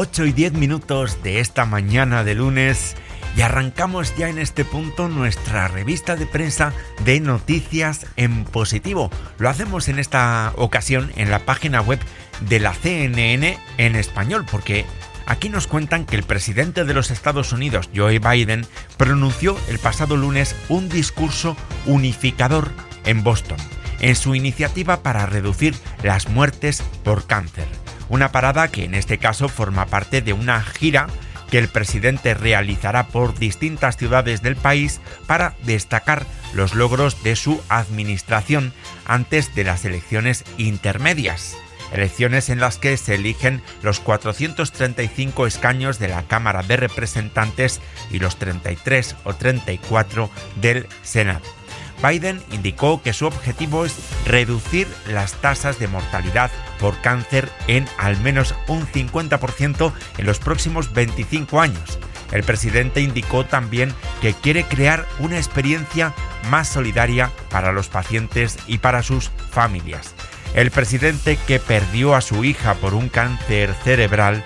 8 0.00 0.26
y 0.26 0.32
10 0.32 0.52
minutos 0.52 1.24
de 1.24 1.40
esta 1.40 1.64
mañana 1.64 2.22
de 2.22 2.36
lunes 2.36 2.94
y 3.36 3.40
arrancamos 3.40 4.14
ya 4.16 4.28
en 4.28 4.38
este 4.38 4.64
punto 4.64 5.08
nuestra 5.08 5.66
revista 5.66 6.14
de 6.14 6.24
prensa 6.24 6.72
de 7.04 7.18
noticias 7.18 8.06
en 8.14 8.44
positivo. 8.44 9.10
Lo 9.38 9.48
hacemos 9.48 9.88
en 9.88 9.98
esta 9.98 10.52
ocasión 10.54 11.10
en 11.16 11.32
la 11.32 11.40
página 11.40 11.80
web 11.80 11.98
de 12.42 12.60
la 12.60 12.74
CNN 12.74 13.58
en 13.76 13.96
español 13.96 14.46
porque 14.48 14.86
Aquí 15.26 15.48
nos 15.48 15.66
cuentan 15.66 16.06
que 16.06 16.14
el 16.14 16.22
presidente 16.22 16.84
de 16.84 16.94
los 16.94 17.10
Estados 17.10 17.52
Unidos, 17.52 17.90
Joe 17.94 18.20
Biden, 18.20 18.66
pronunció 18.96 19.58
el 19.68 19.80
pasado 19.80 20.16
lunes 20.16 20.54
un 20.68 20.88
discurso 20.88 21.56
unificador 21.86 22.70
en 23.04 23.24
Boston, 23.24 23.58
en 23.98 24.14
su 24.14 24.36
iniciativa 24.36 25.02
para 25.02 25.26
reducir 25.26 25.74
las 26.04 26.28
muertes 26.28 26.82
por 27.02 27.26
cáncer 27.26 27.66
una 28.08 28.32
parada 28.32 28.68
que 28.68 28.84
en 28.84 28.94
este 28.94 29.18
caso 29.18 29.48
forma 29.48 29.86
parte 29.86 30.22
de 30.22 30.32
una 30.32 30.62
gira 30.62 31.08
que 31.50 31.58
el 31.58 31.68
presidente 31.68 32.34
realizará 32.34 33.08
por 33.08 33.38
distintas 33.38 33.96
ciudades 33.96 34.42
del 34.42 34.56
país 34.56 35.00
para 35.26 35.54
destacar 35.64 36.26
los 36.52 36.74
logros 36.74 37.22
de 37.22 37.36
su 37.36 37.60
administración 37.68 38.72
antes 39.06 39.54
de 39.54 39.64
las 39.64 39.84
elecciones 39.84 40.44
intermedias. 40.58 41.56
Elecciones 41.92 42.50
en 42.50 42.60
las 42.60 42.76
que 42.76 42.96
se 42.98 43.14
eligen 43.14 43.62
los 43.82 44.00
435 44.00 45.46
escaños 45.46 45.98
de 45.98 46.08
la 46.08 46.22
Cámara 46.24 46.62
de 46.62 46.76
Representantes 46.76 47.80
y 48.10 48.18
los 48.18 48.36
33 48.36 49.16
o 49.24 49.34
34 49.34 50.30
del 50.60 50.86
Senado. 51.02 51.57
Biden 52.02 52.42
indicó 52.52 53.02
que 53.02 53.12
su 53.12 53.26
objetivo 53.26 53.84
es 53.84 53.94
reducir 54.26 54.86
las 55.08 55.34
tasas 55.34 55.78
de 55.78 55.88
mortalidad 55.88 56.50
por 56.78 57.00
cáncer 57.00 57.50
en 57.66 57.86
al 57.98 58.18
menos 58.20 58.54
un 58.68 58.86
50% 58.86 59.92
en 60.18 60.26
los 60.26 60.38
próximos 60.38 60.92
25 60.92 61.60
años. 61.60 61.98
El 62.32 62.42
presidente 62.42 63.00
indicó 63.00 63.44
también 63.44 63.92
que 64.20 64.34
quiere 64.34 64.64
crear 64.64 65.06
una 65.18 65.38
experiencia 65.38 66.14
más 66.50 66.68
solidaria 66.68 67.32
para 67.50 67.72
los 67.72 67.88
pacientes 67.88 68.58
y 68.66 68.78
para 68.78 69.02
sus 69.02 69.30
familias. 69.50 70.14
El 70.54 70.70
presidente 70.70 71.38
que 71.46 71.58
perdió 71.58 72.14
a 72.14 72.20
su 72.20 72.44
hija 72.44 72.74
por 72.74 72.94
un 72.94 73.08
cáncer 73.08 73.74
cerebral 73.84 74.44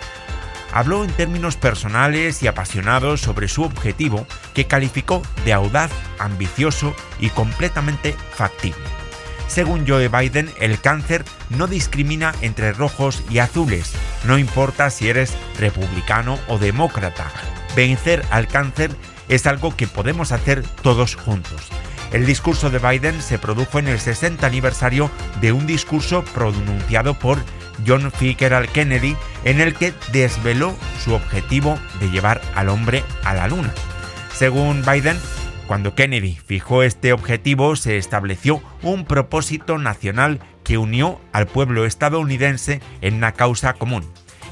habló 0.73 1.05
en 1.05 1.11
términos 1.11 1.57
personales 1.57 2.43
y 2.43 2.47
apasionados 2.47 3.21
sobre 3.21 3.49
su 3.49 3.63
objetivo 3.63 4.27
que 4.55 4.67
calificó 4.67 5.23
de 5.45 5.53
audaz, 5.53 5.91
ambicioso 6.19 6.95
y 7.21 7.31
completamente 7.31 8.17
factible. 8.35 8.83
Según 9.49 9.87
Joe 9.87 10.09
Biden, 10.09 10.51
el 10.61 10.81
cáncer 10.81 11.25
no 11.51 11.67
discrimina 11.67 12.35
entre 12.41 12.73
rojos 12.73 13.23
y 13.29 13.39
azules, 13.39 13.93
no 14.25 14.39
importa 14.39 14.89
si 14.89 15.09
eres 15.09 15.35
republicano 15.59 16.39
o 16.49 16.59
demócrata. 16.59 17.31
Vencer 17.77 18.25
al 18.31 18.49
cáncer 18.49 18.91
es 19.29 19.47
algo 19.47 19.77
que 19.77 19.87
podemos 19.87 20.33
hacer 20.33 20.63
todos 20.83 21.17
juntos. 21.17 21.69
El 22.13 22.27
discurso 22.27 22.69
de 22.69 22.79
Biden 22.79 23.23
se 23.23 23.39
produjo 23.39 23.79
en 23.79 23.89
el 23.89 23.99
60 23.99 24.47
aniversario 24.47 25.11
de 25.41 25.53
un 25.53 25.67
discurso 25.67 26.25
pronunciado 26.35 27.15
por 27.19 27.39
John 27.87 28.11
Fitzgerald 28.11 28.71
Kennedy 28.71 29.17
en 29.45 29.61
el 29.61 29.75
que 29.75 29.93
desveló 30.13 30.77
su 31.03 31.15
objetivo 31.15 31.79
de 32.01 32.11
llevar 32.11 32.41
al 32.55 32.69
hombre 32.69 33.05
a 33.25 33.35
la 33.35 33.49
luna. 33.49 33.73
Según 34.35 34.83
Biden, 34.83 35.19
Cuando 35.67 35.95
Kennedy 35.95 36.39
fijó 36.45 36.83
este 36.83 37.13
objetivo 37.13 37.77
se 37.77 37.97
estableció 37.97 38.63
un 38.83 39.05
propósito 39.05 39.79
nacional 39.79 40.41
que 40.65 40.77
unió 40.77 41.21
al 41.33 41.47
pueblo 41.47 41.87
estadounidense 41.87 42.81
en 43.01 43.15
una 43.15 43.33
causa 43.33 43.75
común. 43.75 44.05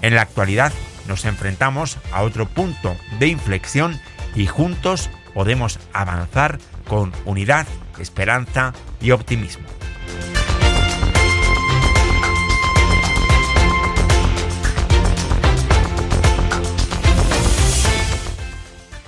En 0.02 0.14
la 0.14 0.22
actualidad 0.22 0.72
nos 1.08 1.24
enfrentamos 1.24 1.98
a 2.12 2.22
otro 2.22 2.46
punto 2.46 2.96
de 3.18 3.26
inflexión 3.26 4.00
y 4.34 4.46
juntos 4.46 5.10
podemos 5.34 5.78
avanzar 5.92 6.58
con 6.88 7.12
unidad, 7.24 7.66
esperanza 7.98 8.72
y 9.00 9.10
optimismo. 9.10 9.79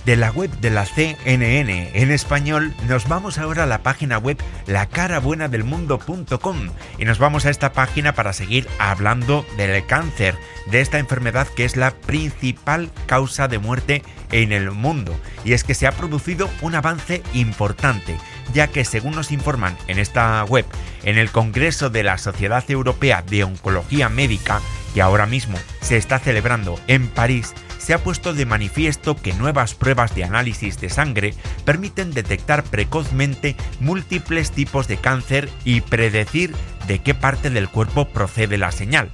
De 0.04 0.16
la 0.16 0.30
web 0.30 0.50
de 0.60 0.70
la 0.70 0.84
CNN 0.84 1.90
en 1.94 2.10
español, 2.10 2.74
nos 2.88 3.08
vamos 3.08 3.38
ahora 3.38 3.64
a 3.64 3.66
la 3.66 3.82
página 3.82 4.18
web 4.18 4.36
lacarabuenadelmundo.com 4.66 6.58
y 6.98 7.04
nos 7.04 7.18
vamos 7.18 7.46
a 7.46 7.50
esta 7.50 7.72
página 7.72 8.14
para 8.14 8.32
seguir 8.32 8.68
hablando 8.78 9.46
del 9.56 9.84
cáncer, 9.86 10.36
de 10.70 10.80
esta 10.80 10.98
enfermedad 10.98 11.46
que 11.48 11.64
es 11.64 11.76
la 11.76 11.92
principal 11.92 12.90
causa 13.06 13.48
de 13.48 13.58
muerte 13.58 14.02
en 14.32 14.52
el 14.52 14.70
mundo. 14.70 15.14
Y 15.44 15.52
es 15.52 15.64
que 15.64 15.74
se 15.74 15.86
ha 15.86 15.92
producido 15.92 16.48
un 16.60 16.74
avance 16.74 17.22
importante, 17.34 18.16
ya 18.52 18.66
que 18.66 18.84
según 18.84 19.14
nos 19.14 19.30
informan 19.30 19.76
en 19.86 19.98
esta 19.98 20.44
web, 20.44 20.66
en 21.04 21.18
el 21.18 21.30
Congreso 21.30 21.90
de 21.90 22.02
la 22.02 22.18
Sociedad 22.18 22.64
Europea 22.68 23.22
de 23.22 23.44
Oncología 23.44 24.08
Médica, 24.08 24.60
que 24.94 25.02
ahora 25.02 25.26
mismo 25.26 25.58
se 25.80 25.96
está 25.96 26.18
celebrando 26.18 26.78
en 26.86 27.08
París, 27.08 27.54
se 27.82 27.94
ha 27.94 27.98
puesto 27.98 28.32
de 28.32 28.46
manifiesto 28.46 29.16
que 29.16 29.32
nuevas 29.32 29.74
pruebas 29.74 30.14
de 30.14 30.22
análisis 30.22 30.80
de 30.80 30.88
sangre 30.88 31.34
permiten 31.64 32.12
detectar 32.12 32.62
precozmente 32.62 33.56
múltiples 33.80 34.52
tipos 34.52 34.86
de 34.86 34.98
cáncer 34.98 35.48
y 35.64 35.80
predecir 35.80 36.54
de 36.86 37.00
qué 37.00 37.14
parte 37.14 37.50
del 37.50 37.68
cuerpo 37.68 38.08
procede 38.08 38.56
la 38.56 38.70
señal. 38.70 39.10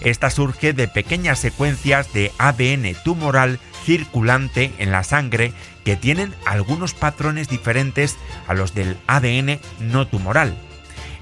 Esta 0.00 0.30
surge 0.30 0.72
de 0.72 0.86
pequeñas 0.86 1.40
secuencias 1.40 2.12
de 2.12 2.30
ADN 2.38 2.94
tumoral 3.02 3.58
circulante 3.84 4.72
en 4.78 4.92
la 4.92 5.02
sangre 5.02 5.52
que 5.84 5.96
tienen 5.96 6.32
algunos 6.44 6.94
patrones 6.94 7.48
diferentes 7.48 8.16
a 8.46 8.54
los 8.54 8.72
del 8.72 8.96
ADN 9.08 9.58
no 9.80 10.06
tumoral. 10.06 10.54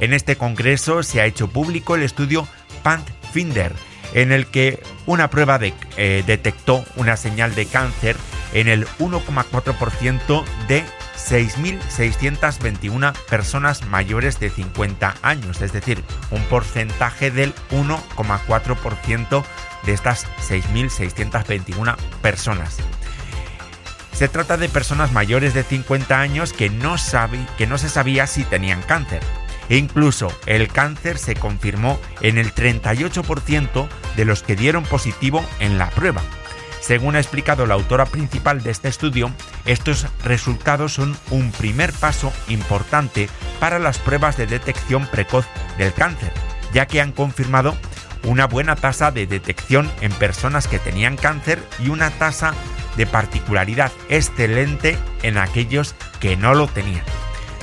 En 0.00 0.12
este 0.12 0.36
congreso 0.36 1.02
se 1.02 1.22
ha 1.22 1.26
hecho 1.26 1.48
público 1.48 1.94
el 1.94 2.02
estudio 2.02 2.46
PanTfinder, 2.82 3.72
en 4.14 4.32
el 4.32 4.46
que 4.46 4.82
una 5.06 5.28
prueba 5.28 5.58
eh, 5.62 6.24
detectó 6.26 6.84
una 6.96 7.16
señal 7.16 7.54
de 7.54 7.66
cáncer 7.66 8.16
en 8.54 8.68
el 8.68 8.86
1,4% 8.98 10.44
de 10.68 10.84
6.621 11.16 13.12
personas 13.28 13.84
mayores 13.86 14.40
de 14.40 14.50
50 14.50 15.14
años, 15.22 15.60
es 15.60 15.72
decir, 15.72 16.02
un 16.30 16.42
porcentaje 16.44 17.30
del 17.30 17.54
1,4% 17.70 19.44
de 19.84 19.92
estas 19.92 20.26
6.621 20.48 21.96
personas. 22.22 22.78
Se 24.12 24.28
trata 24.28 24.56
de 24.56 24.68
personas 24.68 25.12
mayores 25.12 25.54
de 25.54 25.64
50 25.64 26.20
años 26.20 26.52
que 26.52 26.70
no, 26.70 26.94
que 27.58 27.66
no 27.66 27.78
se 27.78 27.88
sabía 27.88 28.28
si 28.28 28.44
tenían 28.44 28.80
cáncer. 28.82 29.20
E 29.68 29.76
incluso 29.76 30.32
el 30.46 30.68
cáncer 30.68 31.18
se 31.18 31.34
confirmó 31.34 31.98
en 32.20 32.38
el 32.38 32.54
38% 32.54 33.88
de 34.16 34.24
los 34.24 34.42
que 34.42 34.56
dieron 34.56 34.84
positivo 34.84 35.44
en 35.60 35.78
la 35.78 35.90
prueba. 35.90 36.22
Según 36.80 37.16
ha 37.16 37.18
explicado 37.18 37.64
la 37.64 37.74
autora 37.74 38.04
principal 38.04 38.62
de 38.62 38.70
este 38.70 38.88
estudio, 38.88 39.30
estos 39.64 40.06
resultados 40.22 40.92
son 40.92 41.16
un 41.30 41.50
primer 41.50 41.94
paso 41.94 42.30
importante 42.48 43.30
para 43.58 43.78
las 43.78 43.98
pruebas 43.98 44.36
de 44.36 44.46
detección 44.46 45.06
precoz 45.06 45.46
del 45.78 45.94
cáncer, 45.94 46.30
ya 46.74 46.84
que 46.84 47.00
han 47.00 47.12
confirmado 47.12 47.74
una 48.24 48.46
buena 48.46 48.76
tasa 48.76 49.10
de 49.10 49.26
detección 49.26 49.90
en 50.02 50.12
personas 50.12 50.68
que 50.68 50.78
tenían 50.78 51.16
cáncer 51.16 51.62
y 51.78 51.88
una 51.88 52.10
tasa 52.10 52.52
de 52.96 53.06
particularidad 53.06 53.92
excelente 54.10 54.98
en 55.22 55.38
aquellos 55.38 55.94
que 56.20 56.36
no 56.36 56.54
lo 56.54 56.66
tenían. 56.66 57.04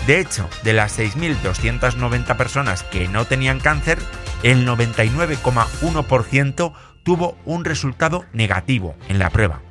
De 0.08 0.20
hecho, 0.20 0.50
de 0.64 0.74
las 0.74 1.00
6.290 1.00 2.36
personas 2.36 2.82
que 2.84 3.08
no 3.08 3.26
tenían 3.26 3.60
cáncer, 3.60 4.00
el 4.44 4.68
99,1% 4.68 6.74
tuvo 7.04 7.38
un 7.46 7.66
resultado 7.66 8.26
negativo 8.34 8.96
en 9.10 9.20
la 9.20 9.30
prueba. 9.30 9.62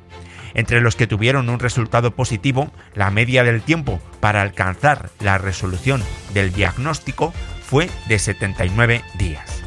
Entre 0.53 0.79
los 0.81 0.95
que 0.95 1.07
tuvieron 1.07 1.49
un 1.49 1.59
resultado 1.59 2.15
positivo, 2.15 2.71
la 2.93 3.11
media 3.11 3.43
del 3.43 3.61
tiempo 3.61 3.99
para 4.19 4.41
alcanzar 4.41 5.09
la 5.19 5.37
resolución 5.37 6.01
del 6.33 6.53
diagnóstico 6.53 7.33
fue 7.63 7.89
de 8.07 8.19
79 8.19 9.03
días. 9.17 9.60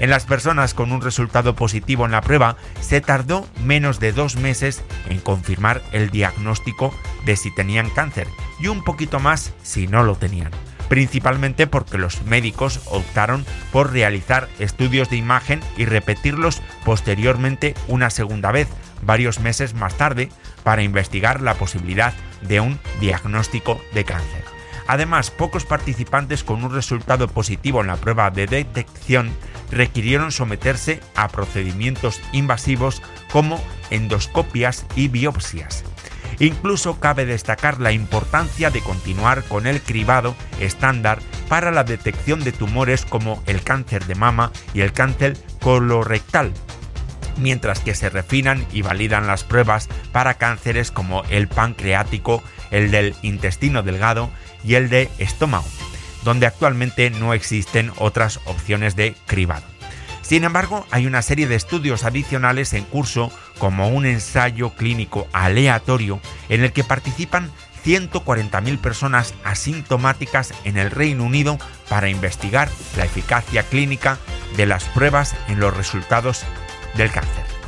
En 0.00 0.08
las 0.08 0.24
personas 0.24 0.72
con 0.72 0.92
un 0.92 1.02
resultado 1.02 1.54
positivo 1.54 2.06
en 2.06 2.12
la 2.12 2.22
prueba 2.22 2.56
se 2.80 3.02
tardó 3.02 3.46
menos 3.62 4.00
de 4.00 4.12
dos 4.12 4.36
meses 4.36 4.82
en 5.10 5.20
confirmar 5.20 5.82
el 5.92 6.08
diagnóstico 6.08 6.94
de 7.26 7.36
si 7.36 7.54
tenían 7.54 7.90
cáncer 7.90 8.26
y 8.58 8.68
un 8.68 8.82
poquito 8.82 9.20
más 9.20 9.52
si 9.62 9.86
no 9.86 10.02
lo 10.02 10.16
tenían 10.16 10.52
principalmente 10.88 11.68
porque 11.68 11.98
los 11.98 12.22
médicos 12.24 12.80
optaron 12.86 13.46
por 13.72 13.92
realizar 13.92 14.48
estudios 14.58 15.08
de 15.08 15.16
imagen 15.16 15.60
y 15.76 15.84
repetirlos 15.84 16.62
posteriormente 16.84 17.74
una 17.86 18.10
segunda 18.10 18.50
vez, 18.50 18.66
varios 19.00 19.38
meses 19.38 19.72
más 19.72 19.94
tarde, 19.94 20.30
para 20.64 20.82
investigar 20.82 21.42
la 21.42 21.54
posibilidad 21.54 22.12
de 22.42 22.58
un 22.58 22.80
diagnóstico 22.98 23.80
de 23.94 24.04
cáncer. 24.04 24.42
Además, 24.88 25.30
pocos 25.30 25.64
participantes 25.64 26.42
con 26.42 26.64
un 26.64 26.74
resultado 26.74 27.28
positivo 27.28 27.80
en 27.82 27.86
la 27.86 27.96
prueba 27.96 28.32
de 28.32 28.48
detección 28.48 29.30
requirieron 29.70 30.32
someterse 30.32 31.00
a 31.14 31.28
procedimientos 31.28 32.20
invasivos 32.32 33.02
como 33.32 33.62
endoscopias 33.90 34.86
y 34.96 35.08
biopsias. 35.08 35.84
Incluso 36.38 36.98
cabe 36.98 37.26
destacar 37.26 37.80
la 37.80 37.92
importancia 37.92 38.70
de 38.70 38.80
continuar 38.80 39.44
con 39.44 39.66
el 39.66 39.82
cribado 39.82 40.34
estándar 40.58 41.20
para 41.48 41.70
la 41.70 41.84
detección 41.84 42.42
de 42.42 42.52
tumores 42.52 43.04
como 43.04 43.42
el 43.46 43.62
cáncer 43.62 44.06
de 44.06 44.14
mama 44.14 44.50
y 44.72 44.80
el 44.80 44.92
cáncer 44.92 45.36
colorectal, 45.60 46.52
mientras 47.36 47.80
que 47.80 47.94
se 47.94 48.08
refinan 48.08 48.64
y 48.72 48.80
validan 48.80 49.26
las 49.26 49.44
pruebas 49.44 49.88
para 50.12 50.34
cánceres 50.34 50.90
como 50.90 51.24
el 51.24 51.46
pancreático, 51.46 52.42
el 52.70 52.90
del 52.90 53.14
intestino 53.20 53.82
delgado 53.82 54.30
y 54.64 54.74
el 54.74 54.88
de 54.88 55.10
estómago 55.18 55.66
donde 56.24 56.46
actualmente 56.46 57.10
no 57.10 57.34
existen 57.34 57.92
otras 57.98 58.40
opciones 58.44 58.96
de 58.96 59.14
cribado. 59.26 59.64
Sin 60.22 60.44
embargo, 60.44 60.86
hay 60.90 61.06
una 61.06 61.22
serie 61.22 61.48
de 61.48 61.56
estudios 61.56 62.04
adicionales 62.04 62.72
en 62.72 62.84
curso, 62.84 63.32
como 63.58 63.88
un 63.88 64.06
ensayo 64.06 64.70
clínico 64.70 65.26
aleatorio 65.32 66.20
en 66.48 66.62
el 66.62 66.72
que 66.72 66.84
participan 66.84 67.50
140.000 67.84 68.78
personas 68.78 69.34
asintomáticas 69.44 70.54
en 70.64 70.76
el 70.76 70.90
Reino 70.90 71.24
Unido 71.24 71.58
para 71.88 72.08
investigar 72.08 72.68
la 72.96 73.04
eficacia 73.04 73.62
clínica 73.64 74.18
de 74.56 74.66
las 74.66 74.84
pruebas 74.84 75.34
en 75.48 75.60
los 75.60 75.76
resultados 75.76 76.42
del 76.96 77.10
cáncer. 77.10 77.59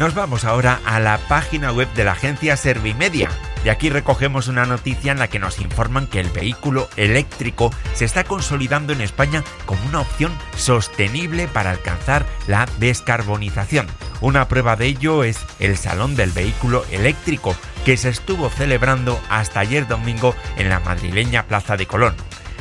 Nos 0.00 0.14
vamos 0.14 0.46
ahora 0.46 0.80
a 0.86 0.98
la 0.98 1.18
página 1.28 1.72
web 1.72 1.86
de 1.92 2.04
la 2.04 2.12
agencia 2.12 2.56
Servimedia. 2.56 3.28
De 3.64 3.70
aquí 3.70 3.90
recogemos 3.90 4.48
una 4.48 4.64
noticia 4.64 5.12
en 5.12 5.18
la 5.18 5.28
que 5.28 5.38
nos 5.38 5.60
informan 5.60 6.06
que 6.06 6.20
el 6.20 6.30
vehículo 6.30 6.88
eléctrico 6.96 7.70
se 7.92 8.06
está 8.06 8.24
consolidando 8.24 8.94
en 8.94 9.02
España 9.02 9.44
como 9.66 9.84
una 9.86 10.00
opción 10.00 10.32
sostenible 10.56 11.48
para 11.48 11.72
alcanzar 11.72 12.24
la 12.46 12.66
descarbonización. 12.78 13.88
Una 14.22 14.48
prueba 14.48 14.74
de 14.74 14.86
ello 14.86 15.22
es 15.22 15.38
el 15.58 15.76
Salón 15.76 16.16
del 16.16 16.30
Vehículo 16.30 16.82
Eléctrico, 16.90 17.54
que 17.84 17.98
se 17.98 18.08
estuvo 18.08 18.48
celebrando 18.48 19.20
hasta 19.28 19.60
ayer 19.60 19.86
domingo 19.86 20.34
en 20.56 20.70
la 20.70 20.80
madrileña 20.80 21.42
Plaza 21.42 21.76
de 21.76 21.86
Colón. 21.86 22.14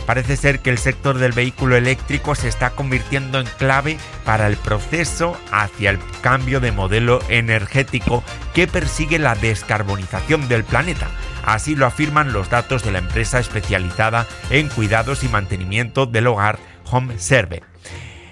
Parece 0.09 0.37
ser 0.37 0.61
que 0.61 0.71
el 0.71 0.79
sector 0.79 1.19
del 1.19 1.33
vehículo 1.33 1.75
eléctrico 1.75 2.33
se 2.33 2.47
está 2.47 2.71
convirtiendo 2.71 3.39
en 3.39 3.45
clave 3.59 3.99
para 4.25 4.47
el 4.47 4.57
proceso 4.57 5.39
hacia 5.51 5.91
el 5.91 5.99
cambio 6.21 6.59
de 6.59 6.71
modelo 6.71 7.19
energético 7.29 8.23
que 8.55 8.65
persigue 8.65 9.19
la 9.19 9.35
descarbonización 9.35 10.47
del 10.47 10.63
planeta. 10.63 11.09
Así 11.45 11.75
lo 11.75 11.85
afirman 11.85 12.33
los 12.33 12.49
datos 12.49 12.83
de 12.83 12.91
la 12.91 12.97
empresa 12.97 13.37
especializada 13.39 14.25
en 14.49 14.69
cuidados 14.69 15.23
y 15.23 15.27
mantenimiento 15.27 16.07
del 16.07 16.25
hogar 16.25 16.57
Home 16.89 17.19
Serve. 17.19 17.61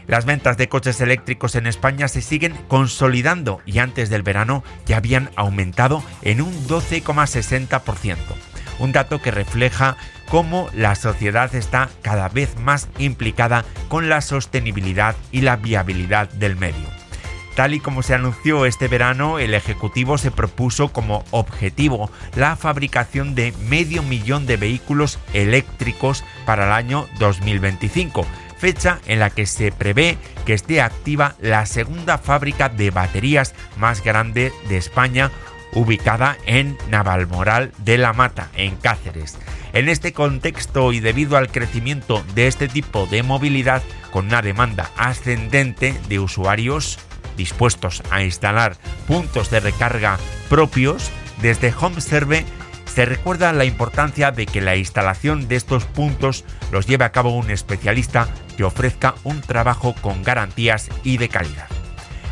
Las 0.08 0.26
ventas 0.26 0.58
de 0.58 0.70
coches 0.70 1.00
eléctricos 1.00 1.54
en 1.54 1.68
España 1.68 2.08
se 2.08 2.24
siguen 2.24 2.56
consolidando 2.70 3.62
y 3.68 3.78
antes 3.78 4.10
del 4.10 4.24
verano 4.24 4.64
ya 4.88 4.98
habían 4.98 5.30
aumentado 5.36 6.04
en 6.24 6.42
un 6.42 6.54
12,60%. 6.68 8.18
Un 8.80 8.92
dato 8.92 9.22
que 9.22 9.32
refleja 9.32 9.98
cómo 10.30 10.70
la 10.74 10.96
sociedad 10.96 11.54
está 11.56 11.90
cada 12.02 12.30
vez 12.30 12.58
más 12.58 12.90
implicada 12.98 13.66
con 13.88 14.10
la 14.10 14.22
sostenibilidad 14.22 15.16
y 15.32 15.42
la 15.42 15.56
viabilidad 15.56 16.30
del 16.30 16.56
medio. 16.56 16.88
Tal 17.58 17.74
y 17.74 17.80
como 17.80 18.04
se 18.04 18.14
anunció 18.14 18.68
este 18.68 18.88
verano, 18.88 19.40
el 19.40 19.56
Ejecutivo 19.56 20.20
se 20.20 20.30
propuso 20.30 20.90
como 20.90 21.26
objetivo 21.32 22.12
la 22.36 22.56
fabricación 22.56 23.34
de 23.34 23.52
medio 23.68 24.04
millón 24.04 24.46
de 24.46 24.58
vehículos 24.58 25.18
eléctricos 25.34 26.24
para 26.46 26.66
el 26.66 26.72
año 26.72 27.08
2025, 27.18 28.28
fecha 28.60 29.00
en 29.08 29.18
la 29.18 29.32
que 29.32 29.48
se 29.48 29.72
prevé 29.72 30.20
que 30.46 30.54
esté 30.54 30.82
activa 30.82 31.34
la 31.40 31.66
segunda 31.66 32.20
fábrica 32.20 32.70
de 32.70 32.92
baterías 32.92 33.56
más 33.76 34.04
grande 34.04 34.54
de 34.70 34.78
España, 34.78 35.32
ubicada 35.74 36.38
en 36.46 36.78
Navalmoral 36.90 37.72
de 37.80 37.98
la 37.98 38.14
Mata, 38.14 38.50
en 38.56 38.76
Cáceres. 38.76 39.38
En 39.74 39.90
este 39.90 40.14
contexto 40.14 40.94
y 40.94 41.00
debido 41.00 41.38
al 41.38 41.52
crecimiento 41.52 42.24
de 42.36 42.48
este 42.48 42.68
tipo 42.68 43.06
de 43.08 43.24
movilidad, 43.24 43.84
con 44.12 44.28
una 44.28 44.42
demanda 44.42 44.90
ascendente 44.98 45.94
de 46.08 46.20
usuarios 46.20 47.00
dispuestos 47.36 48.02
a 48.10 48.24
instalar 48.24 48.78
puntos 49.08 49.50
de 49.52 49.60
recarga 49.60 50.18
propios, 50.50 51.12
desde 51.42 51.74
HomeServe 51.80 52.46
se 52.98 53.06
recuerda 53.06 53.54
la 53.54 53.66
importancia 53.66 54.32
de 54.32 54.48
que 54.48 54.60
la 54.60 54.76
instalación 54.76 55.48
de 55.48 55.56
estos 55.56 55.86
puntos 55.86 56.46
los 56.72 56.88
lleve 56.88 57.06
a 57.06 57.12
cabo 57.12 57.30
un 57.36 57.52
especialista 57.52 58.28
que 58.58 58.64
ofrezca 58.64 59.14
un 59.24 59.42
trabajo 59.42 59.94
con 60.02 60.24
garantías 60.24 60.90
y 61.04 61.18
de 61.18 61.30
calidad. 61.30 61.68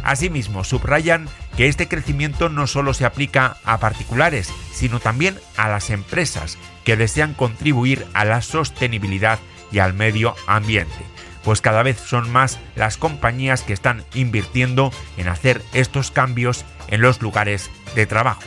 Asimismo, 0.04 0.64
subrayan 0.64 1.28
que 1.58 1.68
este 1.68 1.88
crecimiento 1.88 2.50
no 2.50 2.68
solo 2.68 2.94
se 2.94 3.06
aplica 3.06 3.58
a 3.64 3.80
particulares, 3.80 4.52
sino 4.74 5.00
también 5.00 5.40
a 5.58 5.70
las 5.70 5.90
empresas 5.90 6.58
que 6.84 6.98
desean 6.98 7.34
contribuir 7.34 8.06
a 8.14 8.26
la 8.26 8.42
sostenibilidad 8.42 9.40
y 9.72 9.80
al 9.80 9.94
medio 9.94 10.36
ambiente 10.48 11.16
pues 11.46 11.62
cada 11.62 11.84
vez 11.84 12.00
son 12.00 12.30
más 12.32 12.60
las 12.76 12.98
compañías 12.98 13.62
que 13.62 13.72
están 13.72 14.04
invirtiendo 14.16 14.92
en 15.16 15.28
hacer 15.28 15.62
estos 15.74 16.10
cambios 16.10 16.66
en 16.88 17.02
los 17.02 17.22
lugares 17.22 17.70
de 17.94 18.08
trabajo. 18.08 18.42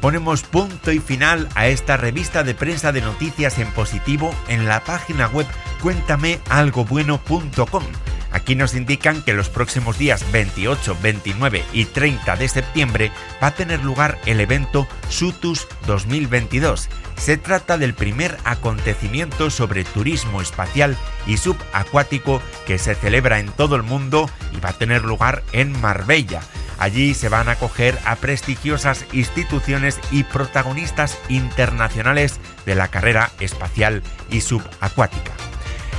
Ponemos 0.00 0.42
punto 0.42 0.92
y 0.92 0.98
final 0.98 1.48
a 1.54 1.68
esta 1.68 1.96
revista 1.96 2.42
de 2.42 2.54
prensa 2.54 2.92
de 2.92 3.02
noticias 3.02 3.58
en 3.58 3.70
positivo 3.72 4.34
en 4.48 4.66
la 4.66 4.84
página 4.84 5.28
web 5.28 5.46
cuéntamealgobueno.com 5.82 7.84
Aquí 8.32 8.54
nos 8.54 8.74
indican 8.74 9.22
que 9.22 9.34
los 9.34 9.48
próximos 9.48 9.98
días 9.98 10.24
28, 10.32 10.96
29 11.02 11.64
y 11.72 11.84
30 11.86 12.36
de 12.36 12.48
septiembre 12.48 13.12
va 13.42 13.48
a 13.48 13.54
tener 13.54 13.84
lugar 13.84 14.18
el 14.26 14.40
evento 14.40 14.86
Sutus 15.08 15.66
2022. 15.86 16.88
Se 17.16 17.36
trata 17.36 17.76
del 17.76 17.92
primer 17.92 18.38
acontecimiento 18.44 19.50
sobre 19.50 19.84
turismo 19.84 20.40
espacial 20.40 20.96
y 21.26 21.36
subacuático 21.36 22.40
que 22.66 22.78
se 22.78 22.94
celebra 22.94 23.40
en 23.40 23.50
todo 23.50 23.76
el 23.76 23.82
mundo 23.82 24.30
y 24.56 24.60
va 24.60 24.70
a 24.70 24.78
tener 24.78 25.04
lugar 25.04 25.42
en 25.52 25.78
Marbella. 25.80 26.40
Allí 26.80 27.12
se 27.12 27.28
van 27.28 27.48
a 27.48 27.52
acoger 27.52 27.98
a 28.06 28.16
prestigiosas 28.16 29.04
instituciones 29.12 30.00
y 30.10 30.24
protagonistas 30.24 31.18
internacionales 31.28 32.40
de 32.64 32.74
la 32.74 32.88
carrera 32.88 33.30
espacial 33.38 34.02
y 34.30 34.40
subacuática. 34.40 35.32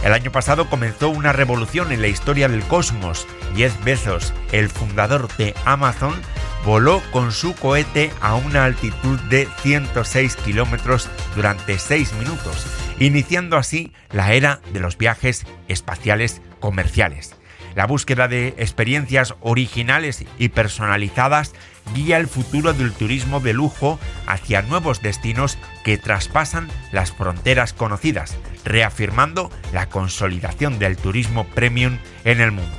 El 0.04 0.14
año 0.14 0.32
pasado 0.32 0.68
comenzó 0.68 1.10
una 1.10 1.34
revolución 1.34 1.92
en 1.92 2.02
la 2.02 2.08
historia 2.08 2.48
del 2.48 2.64
cosmos. 2.64 3.28
Jeff 3.56 3.76
Bezos, 3.84 4.34
el 4.52 4.70
fundador 4.70 5.28
de 5.38 5.54
Amazon, 5.66 6.16
voló 6.66 7.04
con 7.12 7.32
su 7.32 7.54
cohete 7.54 8.12
a 8.20 8.34
una 8.34 8.66
altitud 8.66 9.20
de 9.30 9.48
106 9.62 10.36
kilómetros 10.38 11.10
durante 11.36 11.78
6 11.78 12.14
minutos, 12.14 12.66
iniciando 12.98 13.56
así 13.56 13.94
la 14.12 14.34
era 14.34 14.62
de 14.74 14.80
los 14.80 14.98
viajes 14.98 15.46
espaciales 15.68 16.42
comerciales. 16.60 17.36
La 17.76 17.86
búsqueda 17.88 18.28
de 18.28 18.50
experiencias 18.58 19.36
originales 19.40 20.26
y 20.38 20.50
personalizadas 20.50 21.54
guía 21.94 22.18
el 22.18 22.28
futuro 22.28 22.74
del 22.74 22.92
turismo 22.92 23.40
de 23.40 23.54
lujo 23.54 24.00
hacia 24.28 24.62
nuevos 24.62 25.02
destinos 25.02 25.58
que 25.84 25.98
traspasan 25.98 26.70
las 26.92 27.12
fronteras 27.12 27.74
conocidas, 27.74 28.38
reafirmando 28.66 29.50
la 29.74 29.88
consolidación 29.88 30.80
del 30.80 30.98
turismo 30.98 31.46
premium 31.46 31.98
en 32.24 32.42
el 32.42 32.52
mundo. 32.52 32.78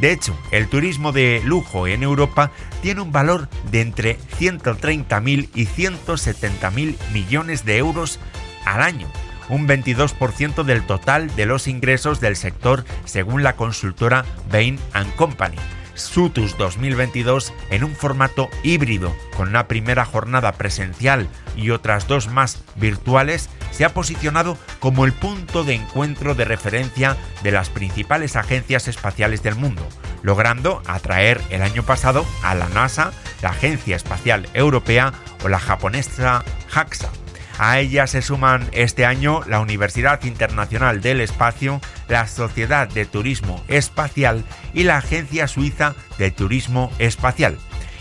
De 0.00 0.12
hecho, 0.12 0.38
el 0.50 0.68
turismo 0.68 1.12
de 1.12 1.40
lujo 1.44 1.86
en 1.86 2.02
Europa 2.02 2.52
tiene 2.82 3.00
un 3.00 3.12
valor 3.12 3.48
de 3.70 3.80
entre 3.80 4.18
130.000 4.38 5.48
y 5.54 5.66
170.000 5.66 6.96
millones 7.12 7.64
de 7.64 7.78
euros 7.78 8.20
al 8.66 8.82
año, 8.82 9.10
un 9.48 9.66
22% 9.66 10.64
del 10.64 10.84
total 10.86 11.34
de 11.36 11.46
los 11.46 11.68
ingresos 11.68 12.20
del 12.20 12.36
sector 12.36 12.84
según 13.04 13.42
la 13.42 13.56
consultora 13.56 14.24
Bain 14.50 14.78
Company. 15.16 15.58
Sutus 15.96 16.56
2022 16.58 17.52
en 17.70 17.84
un 17.84 17.94
formato 17.94 18.48
híbrido, 18.62 19.14
con 19.36 19.48
una 19.48 19.66
primera 19.66 20.04
jornada 20.04 20.52
presencial 20.52 21.28
y 21.56 21.70
otras 21.70 22.06
dos 22.06 22.28
más 22.28 22.62
virtuales, 22.76 23.48
se 23.70 23.84
ha 23.84 23.94
posicionado 23.94 24.58
como 24.78 25.04
el 25.04 25.12
punto 25.12 25.64
de 25.64 25.74
encuentro 25.74 26.34
de 26.34 26.44
referencia 26.44 27.16
de 27.42 27.50
las 27.50 27.70
principales 27.70 28.36
agencias 28.36 28.88
espaciales 28.88 29.42
del 29.42 29.54
mundo, 29.54 29.86
logrando 30.22 30.82
atraer 30.86 31.40
el 31.50 31.62
año 31.62 31.82
pasado 31.82 32.24
a 32.42 32.54
la 32.54 32.68
NASA, 32.68 33.12
la 33.42 33.50
Agencia 33.50 33.96
Espacial 33.96 34.48
Europea 34.54 35.12
o 35.44 35.48
la 35.48 35.58
japonesa 35.58 36.44
JAXA. 36.70 37.10
A 37.58 37.78
ella 37.78 38.06
se 38.06 38.20
suman 38.20 38.68
este 38.72 39.06
año 39.06 39.42
la 39.46 39.60
Universidad 39.60 40.22
Internacional 40.24 41.00
del 41.00 41.20
Espacio, 41.20 41.80
la 42.08 42.26
Sociedad 42.28 42.88
de 42.88 43.06
Turismo 43.06 43.64
Espacial 43.68 44.44
y 44.74 44.82
la 44.82 44.98
Agencia 44.98 45.48
Suiza 45.48 45.94
de 46.18 46.30
Turismo 46.30 46.92
Espacial. 46.98 47.56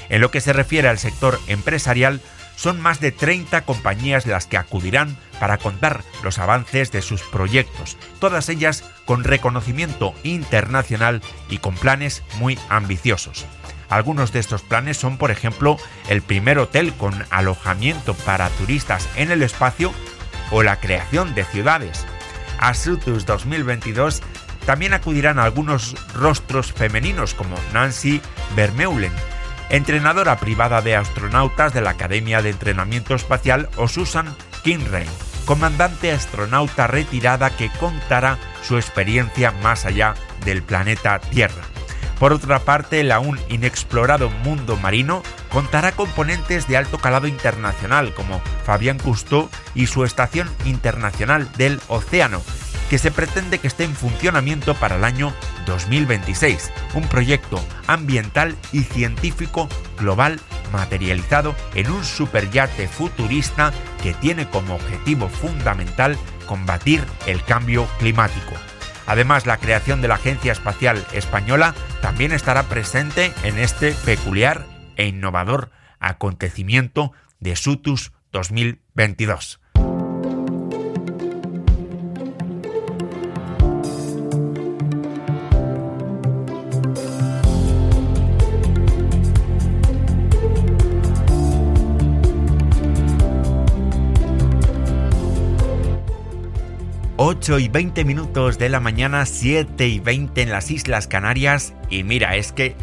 En 0.09 0.21
lo 0.21 0.29
que 0.29 0.41
se 0.41 0.53
refiere 0.53 0.89
al 0.89 0.99
sector 0.99 1.39
empresarial, 1.47 2.21
son 2.55 2.79
más 2.81 2.99
de 2.99 3.11
30 3.11 3.61
compañías 3.61 4.25
las 4.25 4.45
que 4.45 4.57
acudirán 4.57 5.17
para 5.39 5.57
contar 5.57 6.03
los 6.23 6.39
avances 6.39 6.91
de 6.91 7.01
sus 7.01 7.21
proyectos, 7.21 7.97
todas 8.19 8.49
ellas 8.49 8.83
con 9.05 9.23
reconocimiento 9.23 10.13
internacional 10.23 11.21
y 11.49 11.57
con 11.57 11.75
planes 11.75 12.23
muy 12.39 12.57
ambiciosos. 12.69 13.45
Algunos 13.89 14.31
de 14.31 14.39
estos 14.39 14.61
planes 14.61 14.97
son, 14.97 15.17
por 15.17 15.31
ejemplo, 15.31 15.77
el 16.09 16.21
primer 16.21 16.59
hotel 16.59 16.93
con 16.93 17.25
alojamiento 17.29 18.13
para 18.13 18.49
turistas 18.49 19.07
en 19.15 19.31
el 19.31 19.43
espacio 19.43 19.93
o 20.51 20.63
la 20.63 20.79
creación 20.79 21.35
de 21.35 21.43
ciudades. 21.45 22.05
A 22.59 22.73
Sutus 22.73 23.25
2022 23.25 24.21
también 24.65 24.93
acudirán 24.93 25.39
algunos 25.39 25.95
rostros 26.13 26.73
femeninos 26.73 27.33
como 27.33 27.55
Nancy 27.73 28.21
Vermeulen, 28.55 29.11
entrenadora 29.69 30.37
privada 30.37 30.81
de 30.81 30.95
astronautas 30.95 31.73
de 31.73 31.81
la 31.81 31.91
Academia 31.91 32.41
de 32.41 32.49
Entrenamiento 32.49 33.15
Espacial, 33.15 33.69
o 33.77 33.87
Susan 33.87 34.35
Kinrain, 34.63 35.07
comandante 35.45 36.11
astronauta 36.11 36.87
retirada 36.87 37.55
que 37.55 37.69
contará 37.79 38.39
su 38.63 38.77
experiencia 38.77 39.51
más 39.51 39.85
allá 39.85 40.15
del 40.43 40.63
planeta 40.63 41.19
Tierra. 41.19 41.63
Por 42.19 42.31
otra 42.31 42.59
parte, 42.59 43.01
el 43.01 43.11
aún 43.11 43.39
inexplorado 43.49 44.29
mundo 44.29 44.77
marino 44.77 45.21
contará 45.49 45.91
componentes 45.91 46.67
de 46.67 46.77
alto 46.77 46.97
calado 46.97 47.27
internacional 47.27 48.13
como 48.13 48.41
Fabián 48.65 48.97
Cousteau 48.97 49.49
y 49.73 49.87
su 49.87 50.05
Estación 50.05 50.49
Internacional 50.63 51.51
del 51.57 51.79
Océano, 51.87 52.41
que 52.89 52.99
se 52.99 53.11
pretende 53.11 53.59
que 53.59 53.67
esté 53.67 53.83
en 53.83 53.95
funcionamiento 53.95 54.75
para 54.75 54.95
el 54.95 55.03
año 55.03 55.33
2026, 55.65 56.71
un 56.93 57.07
proyecto 57.07 57.59
ambiental 57.87 58.55
y 58.71 58.83
científico 58.83 59.67
global 59.97 60.39
materializado 60.71 61.55
en 61.73 61.89
un 61.91 62.03
superyate 62.03 62.87
futurista 62.87 63.73
que 64.01 64.13
tiene 64.13 64.47
como 64.49 64.75
objetivo 64.75 65.27
fundamental 65.29 66.17
combatir 66.45 67.03
el 67.25 67.43
cambio 67.43 67.87
climático. 67.99 68.53
Además, 69.07 69.45
la 69.45 69.57
creación 69.57 70.01
de 70.01 70.07
la 70.07 70.15
Agencia 70.15 70.51
Espacial 70.51 71.05
Española 71.13 71.75
también 72.01 72.31
estará 72.31 72.63
presente 72.63 73.33
en 73.43 73.59
este 73.59 73.93
peculiar 74.05 74.65
e 74.95 75.05
innovador 75.05 75.71
acontecimiento 75.99 77.11
de 77.39 77.55
Sutus 77.55 78.11
2022. 78.31 79.59
8 97.27 97.57
y 97.57 97.69
20 97.69 98.05
minutos 98.05 98.59
de 98.59 98.69
la 98.69 98.79
mañana, 98.79 99.25
7 99.25 99.87
y 99.87 99.99
20 99.99 100.43
en 100.43 100.51
las 100.51 100.69
Islas 100.69 101.07
Canarias. 101.07 101.73
Y 101.89 102.03
mira, 102.03 102.35
es 102.35 102.51
que. 102.51 102.75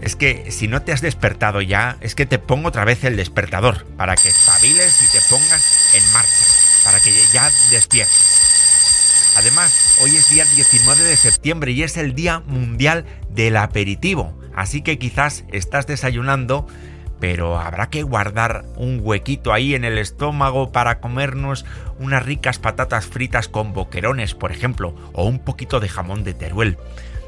Es 0.00 0.16
que 0.16 0.50
si 0.50 0.66
no 0.66 0.80
te 0.80 0.92
has 0.92 1.02
despertado 1.02 1.60
ya, 1.60 1.98
es 2.00 2.14
que 2.14 2.24
te 2.24 2.38
pongo 2.38 2.68
otra 2.68 2.86
vez 2.86 3.04
el 3.04 3.16
despertador 3.18 3.84
para 3.98 4.14
que 4.14 4.30
espabiles 4.30 5.02
y 5.02 5.12
te 5.12 5.20
pongas 5.28 5.94
en 5.94 6.12
marcha, 6.14 6.46
para 6.84 7.00
que 7.00 7.12
ya 7.34 7.50
despiertes. 7.70 9.34
Además, 9.36 9.98
hoy 10.00 10.16
es 10.16 10.30
día 10.30 10.46
19 10.46 11.02
de 11.02 11.16
septiembre 11.18 11.72
y 11.72 11.82
es 11.82 11.98
el 11.98 12.14
Día 12.14 12.40
Mundial 12.46 13.04
del 13.28 13.58
Aperitivo, 13.58 14.38
así 14.54 14.80
que 14.80 14.98
quizás 14.98 15.44
estás 15.52 15.86
desayunando 15.86 16.66
pero 17.20 17.58
habrá 17.58 17.88
que 17.88 18.02
guardar 18.02 18.64
un 18.76 19.00
huequito 19.02 19.52
ahí 19.52 19.74
en 19.74 19.84
el 19.84 19.98
estómago 19.98 20.72
para 20.72 21.00
comernos 21.00 21.64
unas 21.98 22.24
ricas 22.24 22.58
patatas 22.58 23.06
fritas 23.06 23.48
con 23.48 23.72
boquerones, 23.72 24.34
por 24.34 24.52
ejemplo, 24.52 24.94
o 25.12 25.24
un 25.24 25.38
poquito 25.38 25.80
de 25.80 25.88
jamón 25.88 26.24
de 26.24 26.34
Teruel. 26.34 26.76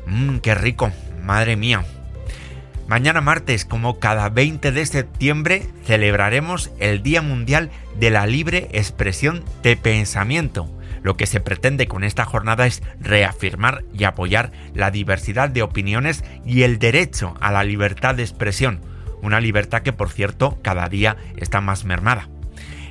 Mmm, 0.06 0.38
qué 0.38 0.54
rico, 0.54 0.90
madre 1.22 1.56
mía. 1.56 1.84
Mañana 2.86 3.20
martes, 3.20 3.66
como 3.66 3.98
cada 3.98 4.30
20 4.30 4.72
de 4.72 4.86
septiembre, 4.86 5.66
celebraremos 5.84 6.70
el 6.78 7.02
Día 7.02 7.20
Mundial 7.20 7.70
de 7.98 8.10
la 8.10 8.26
Libre 8.26 8.68
Expresión 8.72 9.44
de 9.62 9.76
Pensamiento. 9.76 10.70
Lo 11.02 11.14
que 11.16 11.26
se 11.26 11.40
pretende 11.40 11.86
con 11.86 12.02
esta 12.02 12.24
jornada 12.24 12.66
es 12.66 12.82
reafirmar 12.98 13.84
y 13.92 14.04
apoyar 14.04 14.52
la 14.74 14.90
diversidad 14.90 15.50
de 15.50 15.62
opiniones 15.62 16.24
y 16.46 16.62
el 16.62 16.78
derecho 16.78 17.34
a 17.40 17.52
la 17.52 17.62
libertad 17.62 18.14
de 18.14 18.22
expresión, 18.22 18.80
una 19.22 19.40
libertad 19.40 19.82
que 19.82 19.92
por 19.92 20.10
cierto 20.10 20.58
cada 20.62 20.88
día 20.88 21.16
está 21.36 21.60
más 21.60 21.84
mermada. 21.84 22.28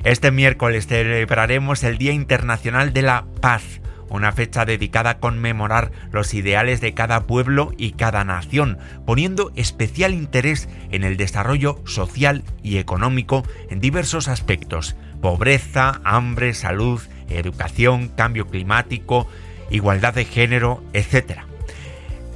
Este 0.04 0.30
miércoles 0.30 0.86
celebraremos 0.86 1.82
el 1.82 1.98
Día 1.98 2.12
Internacional 2.12 2.92
de 2.92 3.02
la 3.02 3.24
Paz, 3.40 3.80
una 4.08 4.32
fecha 4.32 4.64
dedicada 4.64 5.10
a 5.10 5.18
conmemorar 5.18 5.90
los 6.12 6.34
ideales 6.34 6.80
de 6.80 6.94
cada 6.94 7.26
pueblo 7.26 7.72
y 7.76 7.92
cada 7.92 8.24
nación, 8.24 8.78
poniendo 9.04 9.52
especial 9.56 10.14
interés 10.14 10.68
en 10.90 11.04
el 11.04 11.16
desarrollo 11.16 11.82
social 11.84 12.44
y 12.62 12.78
económico 12.78 13.44
en 13.70 13.80
diversos 13.80 14.28
aspectos, 14.28 14.96
pobreza, 15.20 16.00
hambre, 16.04 16.54
salud, 16.54 17.02
educación, 17.28 18.08
cambio 18.08 18.46
climático, 18.46 19.28
igualdad 19.70 20.14
de 20.14 20.24
género, 20.24 20.82
etc. 20.92 21.40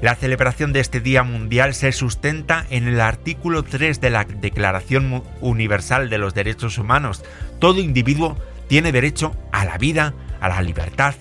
La 0.02 0.16
celebración 0.16 0.72
de 0.72 0.80
este 0.80 1.00
Día 1.00 1.22
Mundial 1.22 1.74
se 1.74 1.92
sustenta 1.92 2.66
en 2.70 2.88
el 2.88 3.00
artículo 3.00 3.62
3 3.62 4.00
de 4.00 4.10
la 4.10 4.24
Declaración 4.24 5.22
Universal 5.40 6.10
de 6.10 6.18
los 6.18 6.34
Derechos 6.34 6.76
Humanos. 6.76 7.22
Todo 7.60 7.78
individuo 7.78 8.36
tiene 8.66 8.90
derecho 8.90 9.36
a 9.52 9.64
la 9.64 9.78
vida, 9.78 10.12
a 10.40 10.48
la 10.48 10.60
libertad 10.60 11.14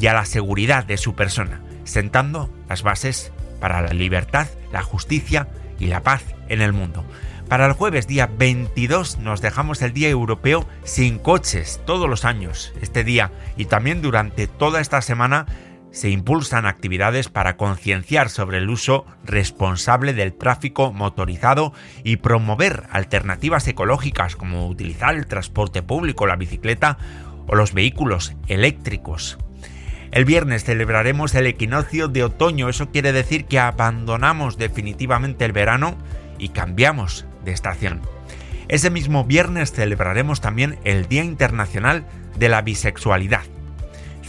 y 0.00 0.06
a 0.06 0.14
la 0.14 0.24
seguridad 0.24 0.86
de 0.86 0.96
su 0.96 1.14
persona, 1.14 1.60
sentando 1.84 2.50
las 2.70 2.82
bases 2.82 3.32
para 3.60 3.82
la 3.82 3.92
libertad, 3.92 4.46
la 4.72 4.82
justicia 4.82 5.48
y 5.78 5.88
la 5.88 6.02
paz 6.02 6.24
en 6.48 6.62
el 6.62 6.72
mundo. 6.72 7.04
Para 7.50 7.66
el 7.66 7.74
jueves 7.74 8.06
día 8.06 8.30
22 8.34 9.18
nos 9.18 9.42
dejamos 9.42 9.82
el 9.82 9.92
Día 9.92 10.08
Europeo 10.08 10.66
sin 10.84 11.18
coches 11.18 11.82
todos 11.84 12.08
los 12.08 12.24
años, 12.24 12.72
este 12.80 13.04
día, 13.04 13.30
y 13.58 13.66
también 13.66 14.00
durante 14.00 14.46
toda 14.46 14.80
esta 14.80 15.02
semana 15.02 15.44
se 15.92 16.08
impulsan 16.08 16.66
actividades 16.66 17.28
para 17.28 17.56
concienciar 17.56 18.30
sobre 18.30 18.58
el 18.58 18.70
uso 18.70 19.06
responsable 19.24 20.14
del 20.14 20.34
tráfico 20.34 20.92
motorizado 20.92 21.72
y 22.02 22.16
promover 22.16 22.84
alternativas 22.90 23.68
ecológicas 23.68 24.34
como 24.34 24.66
utilizar 24.66 25.14
el 25.14 25.26
transporte 25.26 25.82
público, 25.82 26.26
la 26.26 26.36
bicicleta 26.36 26.98
o 27.46 27.54
los 27.54 27.74
vehículos 27.74 28.34
eléctricos. 28.48 29.38
El 30.10 30.24
viernes 30.24 30.64
celebraremos 30.64 31.34
el 31.34 31.46
equinoccio 31.46 32.08
de 32.08 32.24
otoño, 32.24 32.68
eso 32.68 32.90
quiere 32.90 33.12
decir 33.12 33.44
que 33.44 33.58
abandonamos 33.58 34.58
definitivamente 34.58 35.44
el 35.44 35.52
verano 35.52 35.96
y 36.38 36.48
cambiamos 36.48 37.26
de 37.44 37.52
estación. 37.52 38.00
Ese 38.68 38.90
mismo 38.90 39.24
viernes 39.24 39.72
celebraremos 39.72 40.40
también 40.40 40.78
el 40.84 41.06
Día 41.08 41.24
Internacional 41.24 42.06
de 42.38 42.48
la 42.48 42.62
Bisexualidad. 42.62 43.42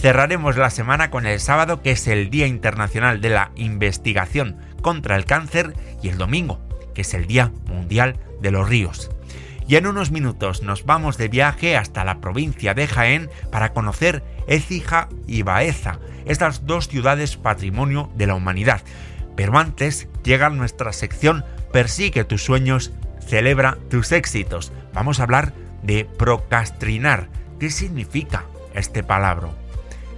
Cerraremos 0.04 0.58
la 0.58 0.70
semana 0.70 1.10
con 1.10 1.26
el 1.26 1.40
sábado, 1.40 1.82
que 1.82 1.92
es 1.92 2.08
el 2.10 2.30
Día 2.30 2.46
Internacional 2.46 3.22
de 3.22 3.30
la 3.30 3.52
Investigación 3.56 4.58
contra 4.82 5.16
el 5.16 5.24
Cáncer, 5.24 5.76
y 6.02 6.10
el 6.10 6.18
domingo, 6.18 6.60
que 6.94 7.04
es 7.04 7.14
el 7.14 7.26
Día 7.26 7.54
Mundial 7.68 8.18
de 8.42 8.52
los 8.52 8.68
Ríos. 8.68 9.12
Y 9.66 9.78
en 9.78 9.88
unos 9.88 10.12
minutos 10.12 10.62
nos 10.62 10.84
vamos 10.84 11.16
de 11.16 11.30
viaje 11.30 11.78
hasta 11.78 12.04
la 12.04 12.20
provincia 12.20 12.74
de 12.74 12.86
Jaén 12.86 13.30
para 13.50 13.72
conocer 13.72 14.26
Écija 14.46 15.08
y 15.26 15.44
Baeza, 15.44 16.00
estas 16.26 16.66
dos 16.66 16.90
ciudades 16.90 17.38
patrimonio 17.38 18.12
de 18.18 18.28
la 18.28 18.36
humanidad. 18.36 18.82
Pero 19.38 19.58
antes 19.58 20.10
llega 20.26 20.50
nuestra 20.50 20.92
sección 20.92 21.46
Persigue 21.72 22.26
tus 22.26 22.44
sueños, 22.44 22.92
celebra 23.26 23.78
tus 23.90 24.12
éxitos. 24.12 24.74
Vamos 24.94 25.22
a 25.22 25.24
hablar 25.24 25.54
de 25.82 26.04
procrastinar. 26.04 27.30
¿Qué 27.58 27.70
significa 27.70 28.44
este 28.74 29.02
palabra? 29.02 29.63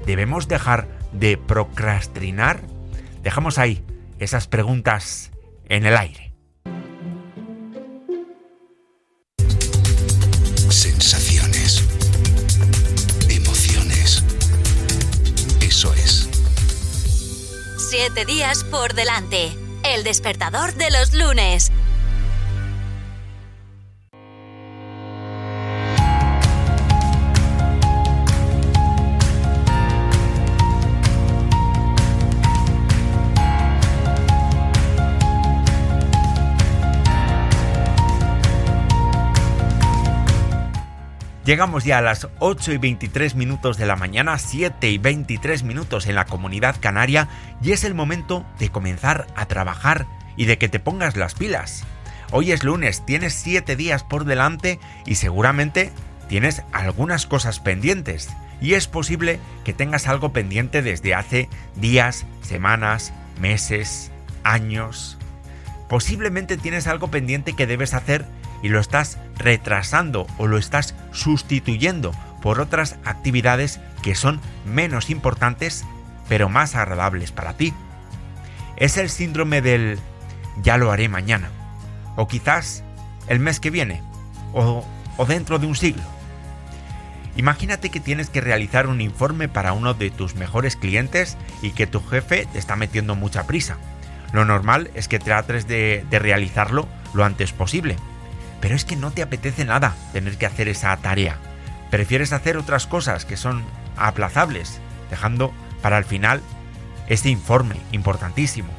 ¿Debemos 0.05 0.47
dejar 0.47 0.87
de 1.11 1.37
procrastinar? 1.37 2.61
Dejamos 3.23 3.57
ahí 3.57 3.83
esas 4.19 4.47
preguntas 4.47 5.31
en 5.67 5.85
el 5.85 5.97
aire. 5.97 6.33
Sensaciones. 10.69 11.83
Emociones. 13.29 14.23
Eso 15.61 15.93
es. 15.95 16.29
Siete 17.89 18.25
días 18.25 18.63
por 18.63 18.93
delante. 18.93 19.51
El 19.83 20.03
despertador 20.03 20.73
de 20.75 20.91
los 20.91 21.13
lunes. 21.13 21.71
Llegamos 41.45 41.83
ya 41.83 41.99
a 41.99 42.01
las 42.01 42.27
8 42.39 42.71
y 42.71 42.77
23 42.79 43.35
minutos 43.35 43.77
de 43.77 43.85
la 43.85 43.95
mañana, 43.95 44.39
7 44.39 44.89
y 44.89 44.97
23 44.97 45.61
minutos 45.61 46.07
en 46.07 46.15
la 46.15 46.25
comunidad 46.25 46.77
canaria 46.79 47.29
y 47.61 47.71
es 47.71 47.83
el 47.83 47.93
momento 47.93 48.43
de 48.57 48.69
comenzar 48.69 49.27
a 49.35 49.45
trabajar 49.45 50.07
y 50.37 50.45
de 50.45 50.57
que 50.57 50.69
te 50.69 50.79
pongas 50.79 51.15
las 51.15 51.35
pilas. 51.35 51.83
Hoy 52.31 52.51
es 52.51 52.63
lunes, 52.63 53.05
tienes 53.05 53.33
7 53.35 53.75
días 53.75 54.03
por 54.03 54.25
delante 54.25 54.79
y 55.05 55.15
seguramente 55.15 55.91
tienes 56.27 56.63
algunas 56.71 57.27
cosas 57.27 57.59
pendientes. 57.59 58.27
Y 58.59 58.73
es 58.73 58.87
posible 58.87 59.39
que 59.63 59.73
tengas 59.73 60.07
algo 60.07 60.33
pendiente 60.33 60.81
desde 60.81 61.13
hace 61.13 61.47
días, 61.75 62.25
semanas, 62.41 63.13
meses, 63.39 64.11
años. 64.43 65.19
Posiblemente 65.89 66.57
tienes 66.57 66.87
algo 66.87 67.11
pendiente 67.11 67.53
que 67.53 67.67
debes 67.67 67.93
hacer 67.93 68.25
y 68.61 68.69
lo 68.69 68.79
estás 68.79 69.19
retrasando 69.37 70.27
o 70.37 70.47
lo 70.47 70.57
estás 70.57 70.95
sustituyendo 71.11 72.11
por 72.41 72.59
otras 72.59 72.97
actividades 73.05 73.79
que 74.01 74.15
son 74.15 74.39
menos 74.65 75.09
importantes 75.09 75.85
pero 76.29 76.49
más 76.49 76.75
agradables 76.75 77.31
para 77.31 77.53
ti. 77.53 77.73
Es 78.77 78.97
el 78.97 79.09
síndrome 79.09 79.61
del 79.61 79.99
ya 80.61 80.77
lo 80.77 80.91
haré 80.91 81.09
mañana 81.09 81.49
o 82.15 82.27
quizás 82.27 82.83
el 83.27 83.39
mes 83.39 83.59
que 83.59 83.69
viene 83.71 84.01
o, 84.53 84.85
o 85.17 85.25
dentro 85.25 85.59
de 85.59 85.67
un 85.67 85.75
siglo. 85.75 86.03
Imagínate 87.37 87.89
que 87.89 87.99
tienes 87.99 88.29
que 88.29 88.41
realizar 88.41 88.87
un 88.87 89.01
informe 89.01 89.49
para 89.49 89.73
uno 89.73 89.93
de 89.93 90.09
tus 90.09 90.35
mejores 90.35 90.77
clientes 90.77 91.37
y 91.61 91.71
que 91.71 91.85
tu 91.85 92.01
jefe 92.01 92.47
te 92.51 92.59
está 92.59 92.75
metiendo 92.77 93.15
mucha 93.15 93.45
prisa. 93.45 93.77
Lo 94.31 94.45
normal 94.45 94.89
es 94.95 95.07
que 95.07 95.19
trates 95.19 95.67
de, 95.67 96.05
de 96.09 96.19
realizarlo 96.19 96.87
lo 97.13 97.25
antes 97.25 97.51
posible, 97.51 97.97
pero 98.65 98.73
es 98.73 98.83
que 98.83 98.95
no 98.95 99.11
te 99.11 99.21
apetece 99.21 99.63
nada 99.63 99.93
tener 100.11 100.39
que 100.39 100.47
hacer 100.47 100.67
esa 100.69 100.97
tarea. 100.97 101.37
Prefieres 101.91 102.33
hacer 102.33 102.57
otras 102.57 102.87
cosas 102.87 103.23
que 103.23 103.37
son 103.37 103.63
aplazables, 103.95 104.81
dejando 105.11 105.53
para 105.83 105.99
el 105.99 106.03
final 106.03 106.41
este 107.05 107.29
informe 107.29 107.75
importantísimo. 107.91 108.73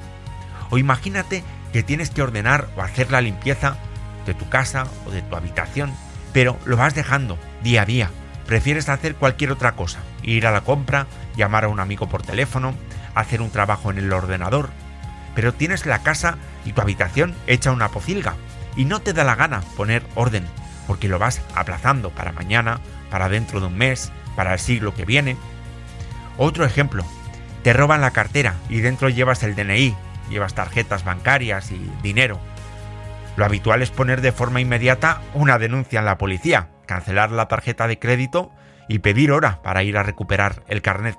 O 0.70 0.78
imagínate 0.78 1.44
que 1.72 1.84
tienes 1.84 2.10
que 2.10 2.20
ordenar 2.20 2.66
o 2.76 2.82
hacer 2.82 3.12
la 3.12 3.20
limpieza 3.20 3.76
de 4.26 4.34
tu 4.34 4.48
casa 4.48 4.88
o 5.06 5.12
de 5.12 5.22
tu 5.22 5.36
habitación, 5.36 5.94
pero 6.32 6.58
lo 6.64 6.76
vas 6.76 6.96
dejando 6.96 7.38
día 7.62 7.82
a 7.82 7.86
día. 7.86 8.10
Prefieres 8.44 8.88
hacer 8.88 9.14
cualquier 9.14 9.52
otra 9.52 9.76
cosa, 9.76 10.00
ir 10.24 10.48
a 10.48 10.50
la 10.50 10.62
compra, 10.62 11.06
llamar 11.36 11.62
a 11.62 11.68
un 11.68 11.78
amigo 11.78 12.08
por 12.08 12.24
teléfono, 12.24 12.74
hacer 13.14 13.40
un 13.40 13.52
trabajo 13.52 13.92
en 13.92 13.98
el 13.98 14.12
ordenador, 14.12 14.70
pero 15.36 15.54
tienes 15.54 15.86
la 15.86 16.02
casa 16.02 16.38
y 16.64 16.72
tu 16.72 16.80
habitación 16.80 17.36
hecha 17.46 17.70
una 17.70 17.90
pocilga 17.90 18.34
y 18.76 18.84
no 18.84 19.00
te 19.00 19.12
da 19.12 19.24
la 19.24 19.34
gana 19.34 19.62
poner 19.76 20.02
orden, 20.14 20.46
porque 20.86 21.08
lo 21.08 21.18
vas 21.18 21.42
aplazando 21.54 22.10
para 22.10 22.32
mañana, 22.32 22.80
para 23.10 23.28
dentro 23.28 23.60
de 23.60 23.66
un 23.66 23.76
mes, 23.76 24.12
para 24.36 24.52
el 24.52 24.58
siglo 24.58 24.94
que 24.94 25.04
viene. 25.04 25.36
Otro 26.36 26.64
ejemplo, 26.64 27.04
te 27.62 27.72
roban 27.72 28.00
la 28.00 28.12
cartera 28.12 28.54
y 28.68 28.80
dentro 28.80 29.08
llevas 29.08 29.42
el 29.42 29.56
DNI, 29.56 29.96
llevas 30.30 30.54
tarjetas 30.54 31.04
bancarias 31.04 31.72
y 31.72 31.90
dinero. 32.02 32.38
Lo 33.36 33.44
habitual 33.44 33.82
es 33.82 33.90
poner 33.90 34.20
de 34.20 34.32
forma 34.32 34.60
inmediata 34.60 35.20
una 35.34 35.58
denuncia 35.58 35.98
en 35.98 36.04
la 36.06 36.18
policía, 36.18 36.68
cancelar 36.86 37.32
la 37.32 37.48
tarjeta 37.48 37.86
de 37.86 37.98
crédito 37.98 38.52
y 38.88 39.00
pedir 39.00 39.32
hora 39.32 39.60
para 39.62 39.82
ir 39.82 39.98
a 39.98 40.02
recuperar 40.02 40.62
el 40.68 40.82
carnet. 40.82 41.18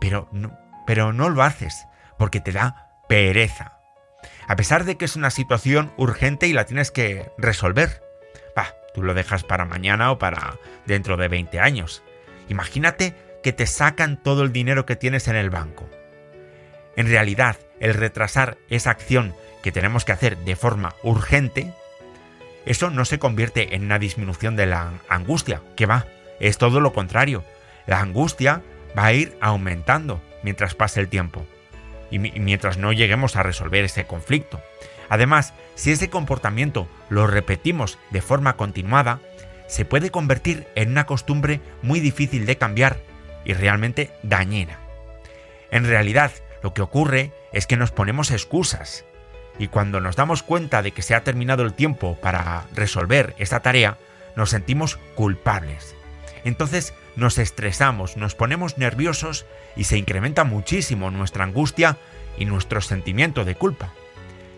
Pero 0.00 0.28
no, 0.32 0.56
pero 0.86 1.12
no 1.12 1.28
lo 1.28 1.42
haces 1.42 1.86
porque 2.18 2.40
te 2.40 2.52
da 2.52 2.88
pereza. 3.08 3.75
A 4.48 4.56
pesar 4.56 4.84
de 4.84 4.96
que 4.96 5.04
es 5.04 5.16
una 5.16 5.30
situación 5.30 5.92
urgente 5.96 6.46
y 6.46 6.52
la 6.52 6.66
tienes 6.66 6.90
que 6.90 7.30
resolver. 7.36 8.02
Bah, 8.54 8.76
tú 8.94 9.02
lo 9.02 9.12
dejas 9.12 9.42
para 9.42 9.64
mañana 9.64 10.12
o 10.12 10.18
para 10.18 10.58
dentro 10.86 11.16
de 11.16 11.28
20 11.28 11.58
años. 11.58 12.02
Imagínate 12.48 13.14
que 13.42 13.52
te 13.52 13.66
sacan 13.66 14.22
todo 14.22 14.42
el 14.42 14.52
dinero 14.52 14.86
que 14.86 14.96
tienes 14.96 15.26
en 15.28 15.36
el 15.36 15.50
banco. 15.50 15.88
En 16.94 17.08
realidad, 17.08 17.56
el 17.80 17.94
retrasar 17.94 18.56
esa 18.70 18.90
acción 18.90 19.34
que 19.62 19.72
tenemos 19.72 20.04
que 20.04 20.12
hacer 20.12 20.36
de 20.38 20.56
forma 20.56 20.94
urgente, 21.02 21.72
eso 22.64 22.90
no 22.90 23.04
se 23.04 23.18
convierte 23.18 23.74
en 23.74 23.84
una 23.84 23.98
disminución 23.98 24.54
de 24.56 24.66
la 24.66 24.92
angustia, 25.08 25.60
que 25.76 25.86
va, 25.86 26.06
es 26.38 26.56
todo 26.56 26.80
lo 26.80 26.92
contrario. 26.92 27.44
La 27.86 28.00
angustia 28.00 28.62
va 28.96 29.06
a 29.06 29.12
ir 29.12 29.36
aumentando 29.40 30.22
mientras 30.42 30.74
pase 30.74 31.00
el 31.00 31.08
tiempo 31.08 31.46
y 32.10 32.18
mientras 32.18 32.78
no 32.78 32.92
lleguemos 32.92 33.36
a 33.36 33.42
resolver 33.42 33.84
ese 33.84 34.06
conflicto. 34.06 34.60
Además, 35.08 35.54
si 35.74 35.92
ese 35.92 36.10
comportamiento 36.10 36.88
lo 37.08 37.26
repetimos 37.26 37.98
de 38.10 38.22
forma 38.22 38.56
continuada, 38.56 39.20
se 39.66 39.84
puede 39.84 40.10
convertir 40.10 40.66
en 40.74 40.90
una 40.90 41.06
costumbre 41.06 41.60
muy 41.82 42.00
difícil 42.00 42.46
de 42.46 42.56
cambiar 42.56 42.98
y 43.44 43.52
realmente 43.52 44.10
dañina. 44.22 44.78
En 45.70 45.84
realidad, 45.84 46.32
lo 46.62 46.74
que 46.74 46.82
ocurre 46.82 47.32
es 47.52 47.66
que 47.66 47.76
nos 47.76 47.90
ponemos 47.90 48.30
excusas 48.30 49.04
y 49.58 49.68
cuando 49.68 50.00
nos 50.00 50.16
damos 50.16 50.42
cuenta 50.42 50.82
de 50.82 50.92
que 50.92 51.02
se 51.02 51.14
ha 51.14 51.24
terminado 51.24 51.62
el 51.62 51.74
tiempo 51.74 52.16
para 52.20 52.64
resolver 52.74 53.34
esta 53.38 53.60
tarea, 53.60 53.98
nos 54.36 54.50
sentimos 54.50 54.96
culpables. 55.14 55.95
Entonces 56.46 56.94
nos 57.16 57.38
estresamos, 57.38 58.16
nos 58.16 58.36
ponemos 58.36 58.78
nerviosos 58.78 59.46
y 59.74 59.82
se 59.82 59.98
incrementa 59.98 60.44
muchísimo 60.44 61.10
nuestra 61.10 61.42
angustia 61.42 61.98
y 62.38 62.44
nuestro 62.44 62.80
sentimiento 62.80 63.44
de 63.44 63.56
culpa. 63.56 63.92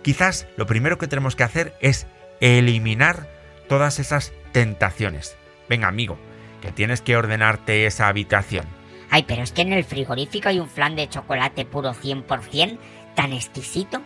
Quizás 0.02 0.46
lo 0.58 0.66
primero 0.66 0.98
que 0.98 1.08
tenemos 1.08 1.34
que 1.34 1.44
hacer 1.44 1.74
es 1.80 2.06
eliminar 2.40 3.26
todas 3.70 4.00
esas 4.00 4.34
tentaciones. 4.52 5.38
Venga, 5.66 5.88
amigo, 5.88 6.18
que 6.60 6.72
tienes 6.72 7.00
que 7.00 7.16
ordenarte 7.16 7.86
esa 7.86 8.08
habitación. 8.08 8.66
Ay, 9.08 9.24
pero 9.26 9.42
es 9.42 9.52
que 9.52 9.62
en 9.62 9.72
el 9.72 9.84
frigorífico 9.84 10.50
hay 10.50 10.60
un 10.60 10.68
flan 10.68 10.94
de 10.94 11.08
chocolate 11.08 11.64
puro 11.64 11.94
100% 11.94 12.78
tan 13.14 13.32
exquisito. 13.32 14.02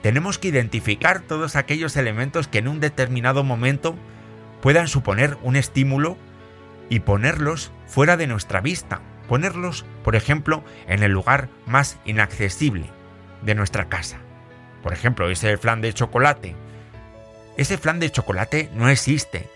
Tenemos 0.00 0.38
que 0.38 0.48
identificar 0.48 1.20
todos 1.20 1.56
aquellos 1.56 1.98
elementos 1.98 2.48
que 2.48 2.56
en 2.56 2.68
un 2.68 2.80
determinado 2.80 3.44
momento 3.44 3.96
puedan 4.62 4.88
suponer 4.88 5.36
un 5.42 5.56
estímulo 5.56 6.16
y 6.90 7.00
ponerlos 7.00 7.72
fuera 7.86 8.18
de 8.18 8.26
nuestra 8.26 8.60
vista. 8.60 9.00
Ponerlos, 9.28 9.86
por 10.04 10.16
ejemplo, 10.16 10.62
en 10.86 11.02
el 11.02 11.12
lugar 11.12 11.48
más 11.64 11.98
inaccesible 12.04 12.86
de 13.40 13.54
nuestra 13.54 13.88
casa. 13.88 14.18
Por 14.82 14.92
ejemplo, 14.92 15.30
ese 15.30 15.56
flan 15.56 15.80
de 15.80 15.94
chocolate. 15.94 16.54
Ese 17.56 17.78
flan 17.78 18.00
de 18.00 18.10
chocolate 18.10 18.68
no 18.74 18.88
existe. 18.88 19.48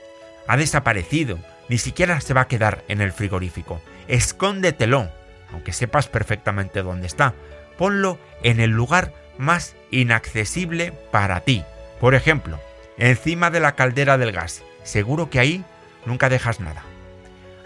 Ha 0.47 0.57
desaparecido. 0.57 1.38
Ni 1.68 1.79
siquiera 1.79 2.20
se 2.20 2.35
va 2.35 2.42
a 2.42 2.49
quedar 2.49 2.85
en 2.88 3.01
el 3.01 3.12
frigorífico. 3.12 3.83
Escóndetelo, 4.07 5.11
aunque 5.53 5.73
sepas 5.73 6.09
perfectamente 6.09 6.83
dónde 6.83 7.07
está. 7.07 7.35
Ponlo 7.77 8.18
en 8.42 8.61
el 8.61 8.70
lugar 8.70 9.12
más 9.38 9.75
inaccesible 9.90 10.92
para 11.11 11.40
ti. 11.40 11.64
Por 12.01 12.14
ejemplo, 12.14 12.61
encima 12.99 13.51
de 13.51 13.61
la 13.61 13.75
caldera 13.75 14.18
del 14.18 14.33
gas. 14.33 14.62
Seguro 14.85 15.31
que 15.31 15.40
ahí 15.40 15.64
nunca 16.05 16.29
dejas 16.29 16.61
nada. 16.61 16.85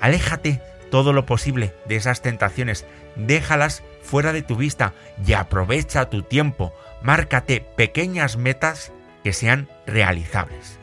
Aléjate 0.00 0.60
todo 0.90 1.12
lo 1.12 1.26
posible 1.26 1.74
de 1.86 1.96
esas 1.96 2.22
tentaciones, 2.22 2.86
déjalas 3.16 3.82
fuera 4.02 4.32
de 4.32 4.42
tu 4.42 4.56
vista 4.56 4.94
y 5.24 5.34
aprovecha 5.34 6.08
tu 6.08 6.22
tiempo. 6.22 6.72
Márcate 7.02 7.60
pequeñas 7.60 8.36
metas 8.36 8.92
que 9.22 9.32
sean 9.32 9.68
realizables. 9.86 10.78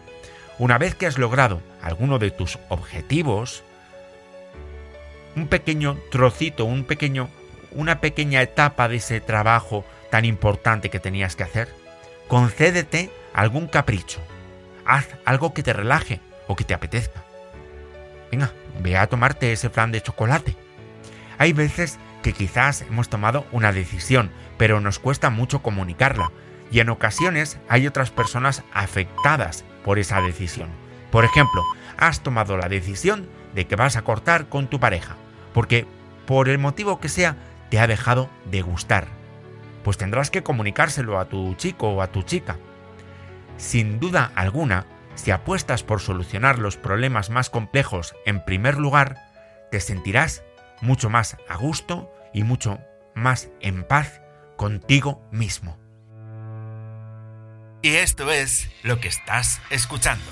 Una 0.58 0.78
vez 0.78 0.96
que 0.96 1.08
has 1.08 1.18
logrado 1.18 1.62
alguno 1.82 2.20
de 2.20 2.32
tus 2.32 2.60
objetivos, 2.70 3.64
un 5.36 5.48
pequeño 5.48 5.98
trocito, 6.12 6.66
un 6.66 6.86
pequeño, 6.86 7.30
una 7.72 8.00
pequeña 8.00 8.42
etapa 8.42 8.88
de 8.88 8.98
ese 8.98 9.20
trabajo 9.20 9.84
tan 10.10 10.24
importante 10.24 10.90
que 10.90 11.00
tenías 11.00 11.36
que 11.36 11.44
hacer, 11.44 11.68
concédete 12.28 13.10
algún 13.34 13.68
capricho. 13.68 14.22
Haz 14.86 15.08
algo 15.26 15.54
que 15.54 15.64
te 15.64 15.74
relaje 15.74 16.22
o 16.48 16.56
que 16.56 16.64
te 16.64 16.74
apetezca. 16.74 17.25
Venga, 18.36 18.52
ve 18.82 18.98
a 18.98 19.08
tomarte 19.08 19.54
ese 19.54 19.70
flan 19.70 19.94
de 19.94 20.02
chocolate. 20.02 20.58
Hay 21.38 21.54
veces 21.54 22.00
que 22.22 22.34
quizás 22.34 22.82
hemos 22.82 23.08
tomado 23.08 23.46
una 23.54 23.72
decisión, 23.72 24.30
pero 24.58 24.82
nos 24.82 25.00
cuesta 25.00 25.30
mucho 25.30 25.62
comunicarla, 25.62 26.34
y 26.70 26.82
en 26.82 26.90
ocasiones 26.90 27.60
hay 27.70 27.88
otras 27.88 28.12
personas 28.12 28.64
afectadas 28.74 29.64
por 29.86 30.00
esa 30.00 30.22
decisión. 30.22 30.68
Por 31.12 31.24
ejemplo, 31.24 31.64
has 31.96 32.24
tomado 32.24 32.58
la 32.58 32.68
decisión 32.68 33.30
de 33.54 33.68
que 33.68 33.78
vas 33.78 33.96
a 33.96 34.02
cortar 34.02 34.50
con 34.50 34.68
tu 34.68 34.82
pareja, 34.82 35.16
porque 35.54 35.88
por 36.26 36.50
el 36.50 36.58
motivo 36.58 37.00
que 37.00 37.08
sea 37.08 37.38
te 37.70 37.80
ha 37.80 37.88
dejado 37.88 38.30
de 38.52 38.64
gustar. 38.64 39.08
Pues 39.86 39.98
tendrás 39.98 40.30
que 40.30 40.44
comunicárselo 40.44 41.20
a 41.20 41.30
tu 41.30 41.56
chico 41.56 41.88
o 41.88 42.02
a 42.02 42.08
tu 42.08 42.22
chica. 42.24 42.58
Sin 43.56 44.02
duda 44.02 44.34
alguna, 44.36 44.88
si 45.16 45.32
apuestas 45.32 45.84
por 45.84 46.02
solucionar 46.02 46.60
los 46.60 46.78
problemas 46.78 47.30
más 47.30 47.50
complejos 47.50 48.16
en 48.26 48.44
primer 48.44 48.78
lugar, 48.78 49.18
te 49.72 49.80
sentirás 49.80 50.44
mucho 50.82 51.10
más 51.10 51.38
a 51.50 51.56
gusto 51.56 52.12
y 52.34 52.44
mucho 52.44 52.80
más 53.16 53.50
en 53.62 53.84
paz 53.84 54.22
contigo 54.58 55.22
mismo. 55.32 55.78
Y 57.82 57.96
esto 57.96 58.32
es 58.32 58.70
lo 58.84 59.00
que 59.00 59.08
estás 59.08 59.62
escuchando. 59.70 60.26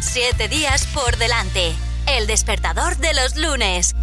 Siete 0.00 0.48
días 0.48 0.86
por 0.88 1.16
delante. 1.16 1.72
El 2.06 2.26
despertador 2.26 2.96
de 2.96 3.14
los 3.14 3.36
lunes. 3.36 3.94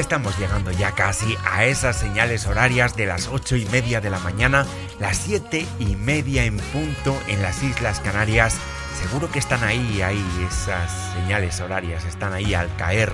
Estamos 0.00 0.38
llegando 0.38 0.70
ya 0.70 0.92
casi 0.92 1.36
a 1.44 1.66
esas 1.66 1.96
señales 1.96 2.46
horarias 2.46 2.96
de 2.96 3.06
las 3.06 3.28
ocho 3.28 3.56
y 3.56 3.66
media 3.66 4.00
de 4.00 4.08
la 4.08 4.18
mañana, 4.18 4.66
las 4.98 5.18
siete 5.18 5.66
y 5.78 5.96
media 5.96 6.44
en 6.44 6.56
punto 6.56 7.16
en 7.28 7.42
las 7.42 7.62
Islas 7.62 8.00
Canarias. 8.00 8.56
Seguro 9.00 9.30
que 9.30 9.38
están 9.38 9.62
ahí, 9.62 10.00
ahí, 10.00 10.24
esas 10.50 10.90
señales 11.14 11.60
horarias 11.60 12.04
están 12.06 12.32
ahí 12.32 12.54
al 12.54 12.74
caer. 12.76 13.12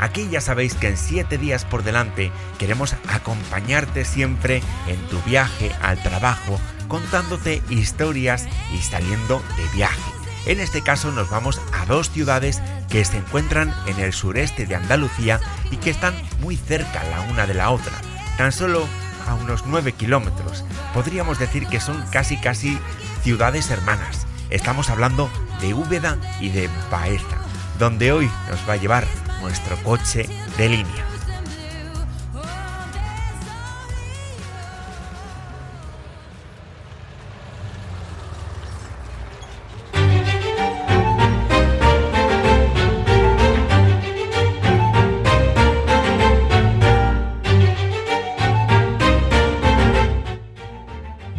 Aquí 0.00 0.28
ya 0.30 0.40
sabéis 0.40 0.74
que 0.74 0.88
en 0.88 0.96
siete 0.96 1.38
días 1.38 1.64
por 1.64 1.82
delante 1.82 2.32
queremos 2.58 2.96
acompañarte 3.08 4.04
siempre 4.04 4.62
en 4.88 4.96
tu 5.08 5.20
viaje 5.22 5.70
al 5.82 6.02
trabajo, 6.02 6.58
contándote 6.88 7.62
historias 7.68 8.48
y 8.72 8.78
saliendo 8.78 9.42
de 9.56 9.76
viaje. 9.76 10.11
En 10.46 10.58
este 10.60 10.82
caso 10.82 11.12
nos 11.12 11.30
vamos 11.30 11.60
a 11.72 11.86
dos 11.86 12.10
ciudades 12.10 12.60
que 12.88 13.04
se 13.04 13.18
encuentran 13.18 13.74
en 13.86 14.00
el 14.00 14.12
sureste 14.12 14.66
de 14.66 14.74
Andalucía 14.74 15.40
y 15.70 15.76
que 15.76 15.90
están 15.90 16.14
muy 16.40 16.56
cerca 16.56 17.04
la 17.04 17.20
una 17.22 17.46
de 17.46 17.54
la 17.54 17.70
otra, 17.70 17.92
tan 18.36 18.50
solo 18.50 18.86
a 19.28 19.34
unos 19.34 19.64
9 19.66 19.92
kilómetros. 19.92 20.64
Podríamos 20.94 21.38
decir 21.38 21.66
que 21.68 21.80
son 21.80 22.02
casi 22.10 22.36
casi 22.38 22.78
ciudades 23.22 23.70
hermanas. 23.70 24.26
Estamos 24.50 24.90
hablando 24.90 25.30
de 25.60 25.74
Úbeda 25.74 26.18
y 26.40 26.48
de 26.48 26.68
Baeza, 26.90 27.38
donde 27.78 28.12
hoy 28.12 28.28
nos 28.50 28.68
va 28.68 28.74
a 28.74 28.78
llevar 28.78 29.06
nuestro 29.40 29.76
coche 29.84 30.28
de 30.58 30.68
línea. 30.68 31.11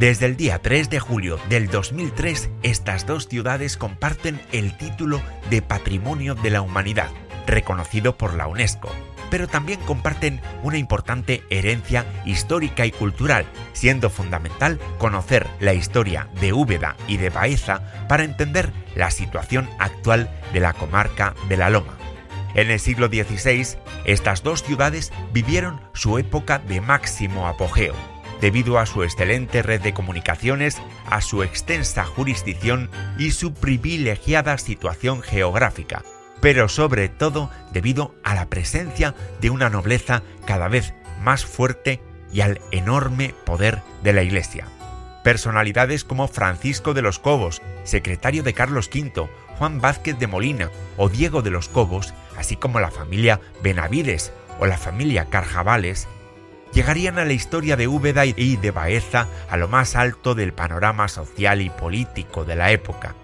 Desde 0.04 0.26
el 0.26 0.36
día 0.36 0.60
3 0.60 0.89
de 0.89 0.99
julio 0.99 1.39
del 1.47 1.70
2003, 1.70 2.49
estas 2.62 3.06
dos 3.06 3.30
ciudades 3.30 3.78
comparten 3.78 4.41
el 4.51 4.76
título 4.76 5.22
de 5.49 5.62
Patrimonio 5.62 6.36
de 6.36 6.49
la 6.49 6.62
Humanidad, 6.62 7.10
reconocido 7.47 8.18
por 8.18 8.34
la 8.34 8.47
UNESCO, 8.47 8.91
pero 9.30 9.47
también 9.47 9.80
comparten 9.80 10.41
una 10.62 10.78
importante 10.78 11.41
herencia 11.49 12.06
histórica 12.26 12.86
y 12.86 12.91
cultural, 12.91 13.45
siendo 13.72 14.10
fundamental 14.10 14.78
conocer 14.97 15.47
la 15.62 15.74
historia 15.74 16.28
de 16.41 16.51
Úbeda 16.51 16.97
y 17.08 17.16
de 17.16 17.30
Baeza 17.30 18.06
para 18.10 18.26
entender 18.26 18.74
la 18.95 19.10
situación 19.10 19.70
actual 19.80 20.30
de 20.51 20.60
la 20.60 20.74
comarca 20.74 21.34
de 21.47 21.56
la 21.56 21.70
Loma. 21.70 21.97
En 22.56 22.72
el 22.72 22.82
siglo 22.82 23.08
XVI, 23.08 23.78
estas 24.04 24.43
dos 24.43 24.64
ciudades 24.64 25.14
vivieron 25.32 25.80
su 25.93 26.18
época 26.18 26.60
de 26.60 26.82
máximo 26.82 27.47
apogeo 27.47 27.95
debido 28.44 28.78
a 28.78 28.86
su 28.86 29.04
excelente 29.04 29.62
red 29.62 29.80
de 29.80 29.94
comunicaciones, 29.94 30.82
a 31.10 31.22
su 31.22 31.44
extensa 31.44 32.04
jurisdicción 32.04 32.89
y 33.18 33.32
su 33.32 33.54
privilegiada 33.54 34.58
situación 34.58 35.22
geográfica, 35.22 36.04
pero 36.41 36.68
sobre 36.68 37.08
todo 37.08 37.50
debido 37.72 38.14
a 38.22 38.36
la 38.36 38.50
presencia 38.50 39.16
de 39.39 39.50
una 39.50 39.70
nobleza 39.70 40.24
cada 40.46 40.68
vez 40.68 40.94
más 41.22 41.46
fuerte 41.46 42.02
y 42.34 42.41
al 42.41 42.60
enorme 42.72 43.34
poder 43.46 43.82
de 44.04 44.12
la 44.12 44.24
Iglesia. 44.24 44.68
Personalidades 45.24 46.04
como 46.04 46.28
Francisco 46.28 46.94
de 46.94 47.02
los 47.02 47.20
Cobos, 47.20 47.62
secretario 47.86 48.44
de 48.44 48.54
Carlos 48.54 48.89
V, 48.94 49.30
Juan 49.58 49.80
Vázquez 49.80 50.20
de 50.20 50.28
Molina 50.28 50.70
o 50.98 51.08
Diego 51.08 51.44
de 51.44 51.52
los 51.52 51.70
Cobos, 51.70 52.14
así 52.38 52.58
como 52.58 52.82
la 52.82 52.91
familia 52.91 53.39
Benavides 53.62 54.34
o 54.60 54.66
la 54.66 54.78
familia 54.78 55.28
Carjavales, 55.30 56.10
llegarían 56.74 57.20
a 57.20 57.26
la 57.26 57.34
historia 57.34 57.76
de 57.78 57.88
Úbeda 57.88 58.26
y 58.26 58.58
de 58.58 58.72
Baeza 58.72 59.28
a 59.50 59.58
lo 59.58 59.68
más 59.68 59.96
alto 59.96 60.36
del 60.36 60.54
panorama 60.54 61.08
social 61.08 61.62
y 61.62 61.70
político 61.70 62.46
de 62.46 62.56
la 62.56 62.72
época. 62.72 63.16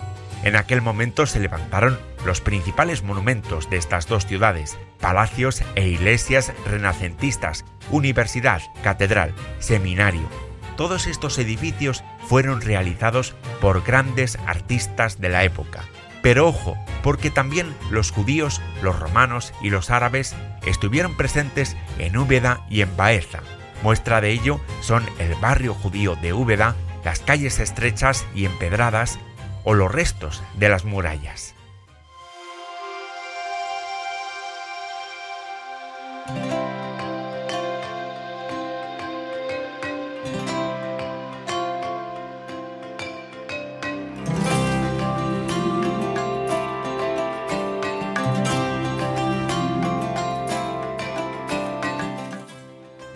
En 0.43 0.55
aquel 0.55 0.81
momento 0.81 1.25
se 1.25 1.39
levantaron 1.39 1.99
los 2.25 2.39
principales 2.41 3.03
monumentos 3.03 3.69
de 3.69 3.77
estas 3.77 4.07
dos 4.07 4.25
ciudades, 4.25 4.77
palacios 4.99 5.63
e 5.75 5.87
iglesias 5.87 6.53
renacentistas, 6.65 7.65
universidad, 7.91 8.61
catedral, 8.83 9.33
seminario. 9.59 10.29
Todos 10.77 11.07
estos 11.07 11.37
edificios 11.39 12.03
fueron 12.27 12.61
realizados 12.61 13.35
por 13.59 13.83
grandes 13.83 14.37
artistas 14.45 15.19
de 15.19 15.29
la 15.29 15.43
época. 15.43 15.83
Pero 16.21 16.47
ojo, 16.47 16.77
porque 17.03 17.29
también 17.29 17.73
los 17.89 18.11
judíos, 18.11 18.61
los 18.81 18.99
romanos 18.99 19.53
y 19.61 19.69
los 19.69 19.89
árabes 19.89 20.35
estuvieron 20.65 21.15
presentes 21.15 21.77
en 21.97 22.17
Úbeda 22.17 22.65
y 22.69 22.81
en 22.81 22.95
Baeza. 22.97 23.39
Muestra 23.81 24.19
de 24.19 24.31
ello 24.31 24.59
son 24.81 25.05
el 25.19 25.33
barrio 25.35 25.73
judío 25.73 26.15
de 26.15 26.33
Úbeda, 26.33 26.75
las 27.05 27.19
calles 27.19 27.59
estrechas 27.59 28.25
y 28.35 28.45
empedradas 28.45 29.19
o 29.63 29.73
los 29.73 29.91
restos 29.91 30.43
de 30.55 30.69
las 30.69 30.83
murallas. 30.83 31.55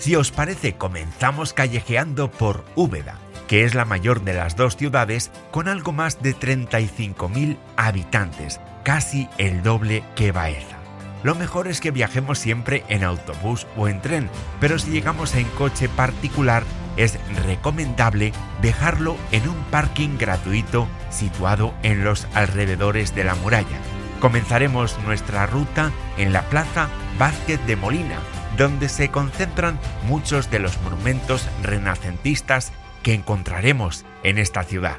Si 0.04 0.18
os 0.18 0.32
parece, 0.32 0.74
comenzamos 0.74 1.54
callejeando 1.54 2.30
por 2.30 2.66
Úbeda, 2.76 3.16
que 3.48 3.64
es 3.64 3.74
la 3.74 3.86
mayor 3.86 4.26
de 4.26 4.34
las 4.34 4.58
dos 4.58 4.76
ciudades 4.76 5.32
con 5.50 5.70
algo 5.70 5.94
más 5.94 6.22
de 6.22 6.36
35.000 6.36 7.58
habitantes, 7.78 8.60
casi 8.84 9.30
el 9.38 9.64
doble 9.64 10.04
que 10.18 10.34
Baeza. 10.34 10.76
Lo 11.24 11.36
mejor 11.36 11.70
es 11.70 11.80
que 11.80 11.92
viajemos 11.92 12.38
siempre 12.38 12.84
en 12.90 13.06
autobús 13.06 13.66
o 13.78 13.88
en 13.88 14.02
tren, 14.02 14.30
pero 14.60 14.78
si 14.78 14.92
llegamos 14.92 15.36
en 15.36 15.46
coche 15.52 15.88
particular 15.88 16.64
es 16.98 17.18
recomendable 17.46 18.34
dejarlo 18.62 19.16
en 19.32 19.48
un 19.48 19.64
parking 19.72 20.18
gratuito 20.18 20.90
situado 21.12 21.74
en 21.82 22.04
los 22.04 22.28
alrededores 22.34 23.16
de 23.16 23.24
la 23.24 23.36
muralla. 23.36 23.80
Comenzaremos 24.20 25.00
nuestra 25.06 25.46
ruta 25.46 25.94
en 26.18 26.34
la 26.34 26.42
Plaza 26.50 26.90
Vázquez 27.18 27.66
de 27.66 27.78
Molina, 27.78 28.20
donde 28.58 28.90
se 28.90 29.10
concentran 29.10 29.80
muchos 30.08 30.52
de 30.52 30.60
los 30.60 30.80
monumentos 30.82 31.48
renacentistas 31.62 32.72
que 33.02 33.14
encontraremos 33.14 34.06
en 34.24 34.38
esta 34.38 34.64
ciudad. 34.64 34.98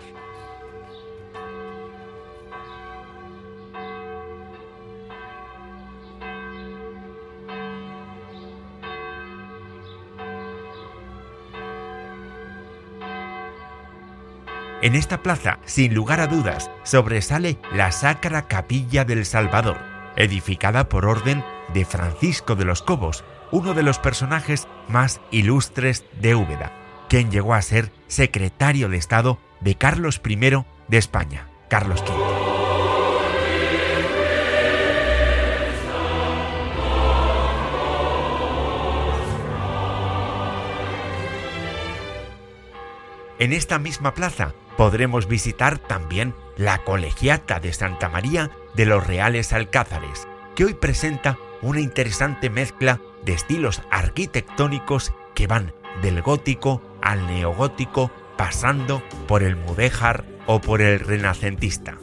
En 14.85 14.95
esta 14.95 15.23
plaza, 15.23 15.61
sin 15.65 15.95
lugar 15.95 16.21
a 16.21 16.27
dudas, 16.27 16.71
sobresale 16.83 17.57
la 17.73 17.91
Sacra 17.91 18.49
Capilla 18.49 19.07
del 19.07 19.25
Salvador, 19.25 19.79
edificada 20.15 20.91
por 20.91 21.07
orden 21.07 21.43
de 21.73 21.87
Francisco 21.87 22.55
de 22.55 22.67
los 22.67 22.83
Cobos, 22.83 23.25
uno 23.51 23.75
de 23.75 23.83
los 23.83 23.99
personajes 23.99 24.69
más 24.89 25.21
ilustres 25.31 26.05
de 26.21 26.35
Úbeda, 26.35 26.73
quien 27.09 27.31
llegó 27.31 27.55
a 27.55 27.63
ser 27.63 27.91
secretario 28.07 28.89
de 28.89 28.97
Estado 28.97 29.39
de 29.61 29.77
Carlos 29.77 30.21
I 30.25 30.37
de 30.89 30.99
España, 30.99 31.49
Carlos 31.69 32.03
V. 32.03 32.45
En 43.39 43.53
esta 43.53 43.79
misma 43.79 44.15
plaza 44.15 44.55
podremos 44.77 45.27
visitar 45.27 45.79
también 45.79 46.35
la 46.57 46.79
Colegiata 46.79 47.61
de 47.61 47.73
Santa 47.73 48.09
María 48.09 48.51
de 48.75 48.87
los 48.87 49.07
Reales 49.07 49.53
Alcázares, 49.53 50.27
que 50.55 50.65
hoy 50.65 50.75
presenta 50.75 51.37
una 51.61 51.81
interesante 51.81 52.49
mezcla 52.49 53.01
de 53.25 53.33
estilos 53.33 53.83
arquitectónicos 53.91 55.13
que 55.35 55.47
van 55.47 55.73
del 56.03 56.23
gótico 56.23 56.83
al 57.03 57.27
neogótico 57.27 58.11
pasando 58.37 59.03
por 59.27 59.43
el 59.43 59.57
mudéjar 59.57 60.25
o 60.47 60.61
por 60.61 60.81
el 60.81 61.01
renacentista. 61.01 61.99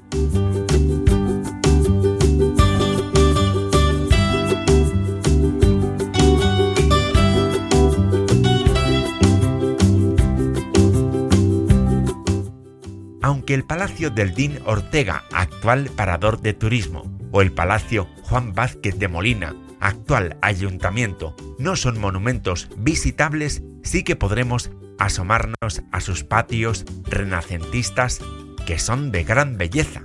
Aunque 13.24 13.54
el 13.54 13.64
Palacio 13.64 14.10
del 14.10 14.34
Din 14.34 14.60
Ortega, 14.66 15.24
actual 15.32 15.90
parador 15.96 16.42
de 16.42 16.54
turismo, 16.54 17.04
o 17.32 17.42
el 17.42 17.52
Palacio 17.52 18.08
Juan 18.24 18.54
Vázquez 18.54 18.98
de 18.98 19.08
Molina, 19.08 19.56
actual 19.82 20.38
ayuntamiento, 20.42 21.36
no 21.60 21.76
son 21.76 22.00
monumentos 22.00 22.70
visitables, 22.78 23.64
sí 23.84 24.04
que 24.04 24.16
podremos 24.16 24.72
asomarnos 24.98 25.82
a 25.92 26.00
sus 26.00 26.24
patios 26.24 26.86
renacentistas 27.04 28.20
que 28.66 28.80
son 28.80 29.12
de 29.12 29.24
gran 29.24 29.58
belleza. 29.58 30.04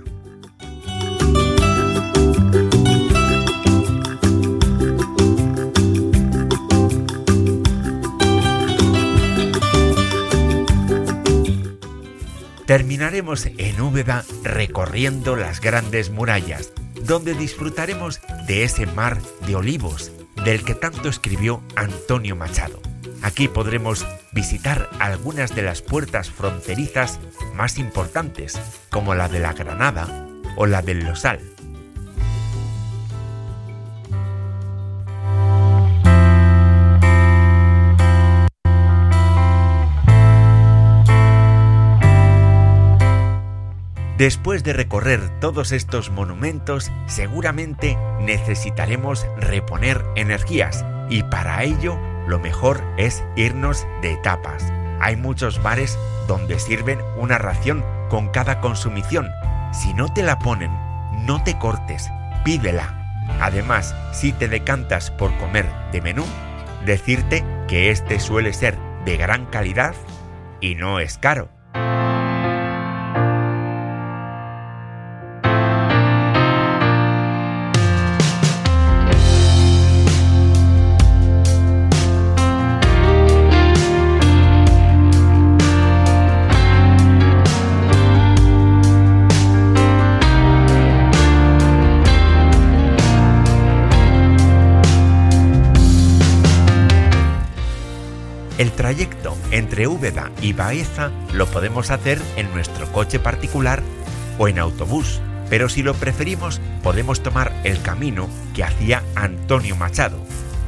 Terminaremos 12.67 13.45
en 13.45 13.79
Úbeda 13.79 14.25
recorriendo 14.43 15.37
las 15.37 15.61
grandes 15.61 16.09
murallas, 16.09 16.73
donde 17.07 17.33
disfrutaremos 17.33 18.19
de 18.45 18.63
ese 18.63 18.85
mar 18.85 19.17
de 19.47 19.55
olivos 19.55 20.11
del 20.43 20.63
que 20.63 20.75
tanto 20.75 21.07
escribió 21.09 21.63
Antonio 21.75 22.35
Machado. 22.35 22.81
Aquí 23.23 23.47
podremos 23.47 24.05
visitar 24.33 24.89
algunas 24.99 25.55
de 25.55 25.63
las 25.63 25.81
puertas 25.81 26.29
fronterizas 26.29 27.19
más 27.55 27.77
importantes, 27.77 28.59
como 28.91 29.15
la 29.15 29.29
de 29.29 29.39
la 29.39 29.53
Granada 29.53 30.27
o 30.57 30.65
la 30.65 30.81
del 30.81 30.99
Losal. 30.99 31.39
Después 44.17 44.63
de 44.63 44.73
recorrer 44.73 45.39
todos 45.39 45.71
estos 45.71 46.09
monumentos, 46.09 46.91
seguramente 47.05 47.99
necesitaremos 48.19 49.27
reponer 49.37 50.03
energías 50.15 50.83
y 51.07 51.21
para 51.21 51.63
ello 51.63 51.99
lo 52.27 52.39
mejor 52.39 52.83
es 52.97 53.23
irnos 53.35 53.85
de 54.01 54.13
etapas. 54.13 54.73
Hay 54.99 55.17
muchos 55.17 55.61
bares 55.61 55.99
donde 56.27 56.57
sirven 56.57 56.99
una 57.15 57.37
ración 57.37 57.85
con 58.09 58.29
cada 58.29 58.59
consumición. 58.59 59.29
Si 59.71 59.93
no 59.93 60.11
te 60.11 60.23
la 60.23 60.39
ponen, 60.39 60.71
no 61.27 61.43
te 61.43 61.59
cortes, 61.59 62.09
pídela. 62.43 63.27
Además, 63.39 63.95
si 64.13 64.31
te 64.31 64.47
decantas 64.47 65.11
por 65.11 65.37
comer 65.37 65.67
de 65.91 66.01
menú, 66.01 66.25
decirte 66.87 67.45
que 67.67 67.91
este 67.91 68.19
suele 68.19 68.53
ser 68.53 68.79
de 69.05 69.15
gran 69.15 69.45
calidad 69.45 69.93
y 70.59 70.73
no 70.73 70.99
es 70.99 71.19
caro. 71.19 71.56
Úbeda 99.87 100.31
y 100.41 100.53
Baeza 100.53 101.11
lo 101.33 101.47
podemos 101.47 101.91
hacer 101.91 102.21
en 102.35 102.51
nuestro 102.53 102.91
coche 102.91 103.19
particular 103.19 103.81
o 104.37 104.47
en 104.47 104.59
autobús, 104.59 105.21
pero 105.49 105.69
si 105.69 105.83
lo 105.83 105.93
preferimos 105.93 106.61
podemos 106.83 107.23
tomar 107.23 107.53
el 107.63 107.81
camino 107.81 108.27
que 108.53 108.63
hacía 108.63 109.03
Antonio 109.15 109.75
Machado. 109.75 110.19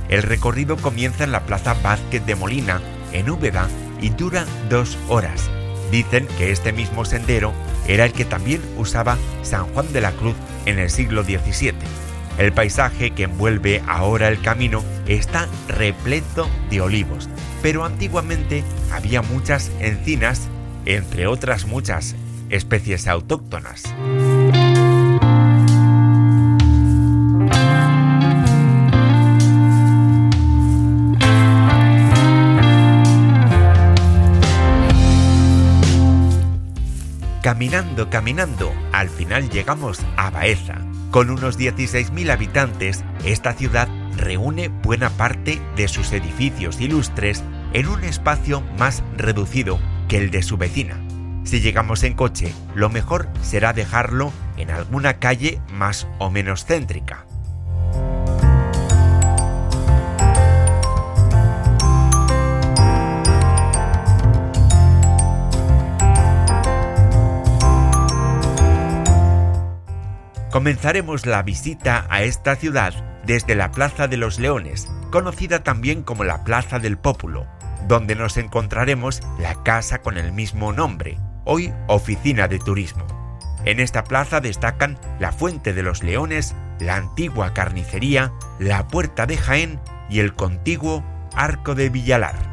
El 0.10 0.24
recorrido 0.24 0.78
comienza 0.78 1.24
en 1.24 1.32
la 1.32 1.42
Plaza 1.42 1.76
Vázquez 1.84 2.26
de 2.26 2.36
Molina, 2.36 2.82
en 3.14 3.30
Úbeda, 3.30 3.68
y 4.02 4.10
dura 4.10 4.46
dos 4.70 4.98
horas. 5.08 5.50
Dicen 5.92 6.28
que 6.38 6.52
este 6.52 6.72
mismo 6.72 7.06
sendero 7.06 7.54
era 7.88 8.06
el 8.06 8.14
que 8.14 8.26
también 8.26 8.62
usaba 8.78 9.18
San 9.42 9.66
Juan 9.74 9.92
de 9.94 10.02
la 10.02 10.12
Cruz 10.12 10.36
en 10.66 10.80
el 10.80 10.90
siglo 10.90 11.24
XVII. 11.24 11.74
El 12.38 12.54
paisaje 12.54 13.12
que 13.12 13.24
envuelve 13.24 13.84
ahora 13.88 14.30
el 14.30 14.42
camino 14.42 14.84
está 15.10 15.50
repleto 15.68 16.48
de 16.70 16.82
olivos, 16.82 17.30
pero 17.62 17.84
antiguamente 17.84 18.64
había 18.92 19.22
muchas 19.22 19.72
encinas, 19.80 20.48
entre 20.86 21.28
otras 21.28 21.66
muchas 21.66 22.16
especies 22.50 23.08
autóctonas. 23.08 23.84
Caminando, 37.42 38.10
caminando, 38.12 38.72
al 38.92 39.10
final 39.10 39.50
llegamos 39.50 40.02
a 40.18 40.30
Baeza. 40.30 40.76
Con 41.10 41.32
unos 41.32 41.58
16.000 41.58 42.32
habitantes, 42.32 43.04
esta 43.26 43.54
ciudad 43.54 43.88
reúne 44.20 44.68
buena 44.68 45.10
parte 45.10 45.60
de 45.76 45.88
sus 45.88 46.12
edificios 46.12 46.80
ilustres 46.80 47.44
en 47.74 47.88
un 47.88 48.04
espacio 48.04 48.62
más 48.78 49.04
reducido 49.18 49.80
que 50.08 50.18
el 50.18 50.32
de 50.32 50.44
su 50.44 50.58
vecina. 50.58 51.00
Si 51.44 51.62
llegamos 51.62 52.04
en 52.04 52.14
coche, 52.14 52.54
lo 52.76 52.90
mejor 52.90 53.28
será 53.42 53.74
dejarlo 53.74 54.32
en 54.58 54.70
alguna 54.70 55.20
calle 55.20 55.60
más 55.74 56.08
o 56.20 56.30
menos 56.30 56.66
céntrica. 56.66 57.26
Comenzaremos 70.52 71.26
la 71.26 71.42
visita 71.44 72.06
a 72.10 72.24
esta 72.24 72.56
ciudad 72.56 73.09
desde 73.30 73.54
la 73.54 73.70
Plaza 73.70 74.08
de 74.08 74.18
los 74.18 74.40
Leones, 74.40 74.88
conocida 75.12 75.62
también 75.62 76.02
como 76.02 76.24
la 76.24 76.44
Plaza 76.44 76.80
del 76.80 76.98
Pópulo, 76.98 77.46
donde 77.88 78.16
nos 78.16 78.38
encontraremos 78.38 79.22
la 79.38 79.62
casa 79.62 80.02
con 80.02 80.18
el 80.18 80.32
mismo 80.32 80.74
nombre, 80.74 81.20
hoy 81.46 81.72
oficina 81.86 82.48
de 82.48 82.58
turismo. 82.58 83.06
En 83.66 83.80
esta 83.80 84.04
plaza 84.04 84.42
destacan 84.42 84.98
la 85.20 85.32
Fuente 85.32 85.74
de 85.74 85.84
los 85.84 86.02
Leones, 86.02 86.56
la 86.80 86.96
antigua 86.96 87.54
carnicería, 87.54 88.34
la 88.58 88.88
Puerta 88.88 89.28
de 89.28 89.38
Jaén 89.38 89.80
y 90.10 90.22
el 90.22 90.34
contiguo 90.34 91.04
Arco 91.36 91.76
de 91.76 91.90
Villalar. 91.90 92.49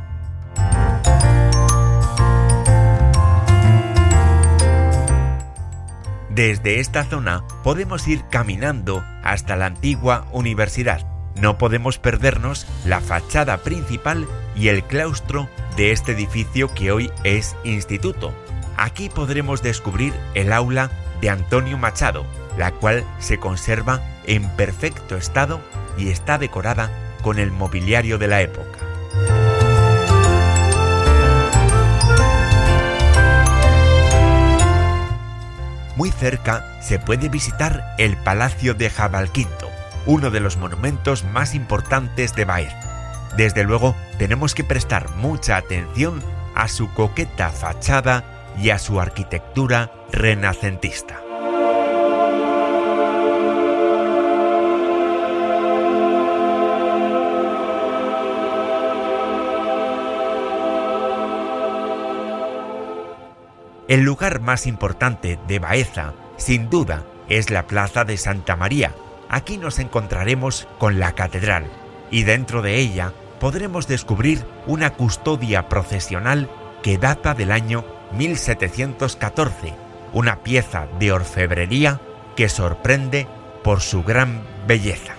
Desde 6.37 6.81
esta 6.81 7.03
zona 7.03 7.45
podemos 7.65 8.07
ir 8.07 8.23
caminando 8.31 9.03
hasta 9.23 9.57
la 9.57 9.65
antigua 9.65 10.27
universidad. 10.33 11.07
No 11.41 11.57
podemos 11.57 11.99
perdernos 11.99 12.67
la 12.85 13.01
fachada 13.01 13.57
principal 13.63 14.29
y 14.55 14.69
el 14.69 14.85
claustro 14.85 15.49
de 15.79 15.93
este 15.93 16.13
edificio 16.13 16.69
que 16.75 16.93
hoy 16.93 17.11
es 17.25 17.57
instituto. 17.65 18.35
Aquí 18.77 19.09
podremos 19.09 19.63
descubrir 19.63 20.13
el 20.35 20.53
aula 20.53 20.91
de 21.23 21.31
Antonio 21.31 21.79
Machado, 21.79 22.27
la 22.59 22.71
cual 22.71 23.03
se 23.19 23.39
conserva 23.39 24.03
en 24.27 24.47
perfecto 24.57 25.17
estado 25.17 25.63
y 25.97 26.11
está 26.11 26.37
decorada 26.37 26.91
con 27.23 27.39
el 27.39 27.51
mobiliario 27.51 28.19
de 28.19 28.29
la 28.29 28.43
época. 28.43 28.86
Muy 35.97 36.11
cerca 36.11 36.63
se 36.81 36.99
puede 36.99 37.31
visitar 37.31 37.95
el 37.99 38.17
Palacio 38.19 38.75
de 38.75 38.91
Jabalquinto, 38.91 39.71
uno 40.05 40.31
de 40.31 40.41
los 40.41 40.59
monumentos 40.59 41.25
más 41.25 41.55
importantes 41.55 42.35
de 42.35 42.45
Baez. 42.45 42.73
Desde 43.37 43.65
luego, 43.65 43.97
tenemos 44.19 44.55
que 44.55 44.63
prestar 44.63 45.11
mucha 45.17 45.57
atención 45.57 46.23
a 46.55 46.69
su 46.69 46.93
coqueta 46.93 47.51
fachada 47.51 48.25
y 48.59 48.71
a 48.71 48.79
su 48.79 49.01
arquitectura 49.01 49.91
renacentista. 50.13 51.26
El 63.89 64.01
lugar 64.01 64.41
más 64.41 64.67
importante 64.67 65.39
de 65.47 65.61
Baeza, 65.61 66.13
sin 66.37 66.69
duda, 66.71 67.05
es 67.29 67.51
la 67.51 67.69
Plaza 67.69 68.05
de 68.05 68.17
Santa 68.17 68.57
María. 68.57 68.93
Aquí 69.29 69.59
nos 69.59 69.79
encontraremos 69.79 70.67
con 70.79 70.99
la 70.99 71.13
catedral 71.13 71.71
y 72.11 72.25
dentro 72.25 72.63
de 72.63 72.79
ella 72.79 73.13
podremos 73.39 73.87
descubrir 73.87 74.45
una 74.67 74.95
custodia 74.95 75.69
procesional 75.69 76.51
que 76.83 76.99
data 76.99 77.35
del 77.35 77.53
año 77.53 77.85
1714, 78.13 79.75
una 80.13 80.43
pieza 80.43 80.89
de 80.99 81.13
orfebrería 81.13 82.01
que 82.35 82.49
sorprende 82.49 83.29
por 83.63 83.83
su 83.83 84.03
gran 84.03 84.43
belleza. 84.67 85.15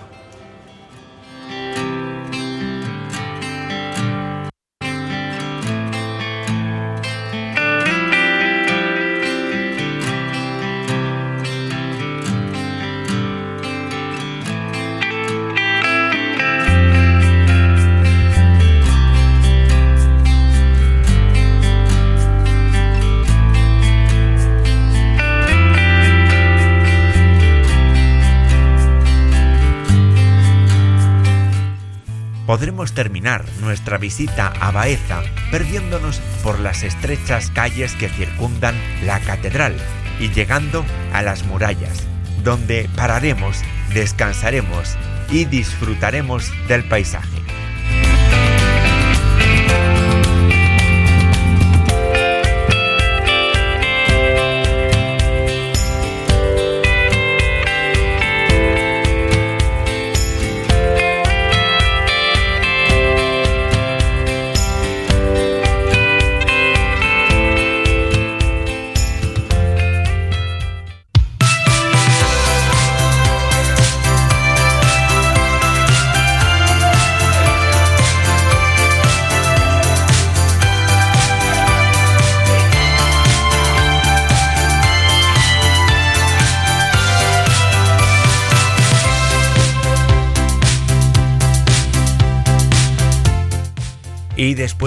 Podremos 32.48 32.94
terminar 32.94 33.44
nuestra 33.60 33.98
visita 33.98 34.54
a 34.58 34.70
Baeza 34.70 35.22
perdiéndonos 35.50 36.18
por 36.42 36.58
las 36.60 36.82
estrechas 36.82 37.50
calles 37.50 37.92
que 37.92 38.08
circundan 38.08 38.74
la 39.04 39.20
catedral 39.20 39.76
y 40.18 40.30
llegando 40.30 40.82
a 41.12 41.20
las 41.20 41.44
murallas, 41.44 42.06
donde 42.42 42.88
pararemos, 42.96 43.60
descansaremos 43.92 44.96
y 45.30 45.44
disfrutaremos 45.44 46.50
del 46.68 46.88
paisaje. 46.88 47.37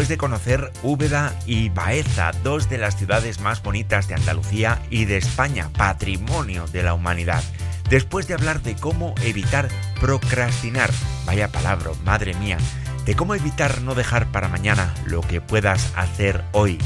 Después 0.02 0.10
de 0.10 0.18
conocer 0.18 0.72
Úbeda 0.82 1.32
y 1.46 1.70
Baeza, 1.70 2.32
dos 2.44 2.68
de 2.70 2.80
las 2.80 2.98
ciudades 2.98 3.40
más 3.40 3.62
bonitas 3.62 4.08
de 4.08 4.16
Andalucía 4.16 4.82
y 4.90 5.06
de 5.06 5.18
España, 5.18 5.70
patrimonio 5.78 6.66
de 6.66 6.82
la 6.82 6.96
humanidad, 6.96 7.44
después 7.88 8.28
de 8.28 8.34
hablar 8.34 8.64
de 8.64 8.76
cómo 8.76 9.14
evitar 9.22 9.70
procrastinar, 10.00 10.90
vaya 11.28 11.52
palabra, 11.52 11.92
madre 12.04 12.34
mía, 12.34 12.58
de 13.06 13.16
cómo 13.16 13.36
evitar 13.36 13.84
no 13.84 13.94
dejar 13.94 14.32
para 14.32 14.48
mañana 14.48 14.92
lo 15.06 15.22
que 15.22 15.40
puedas 15.40 15.94
hacer 15.96 16.44
hoy, 16.52 16.80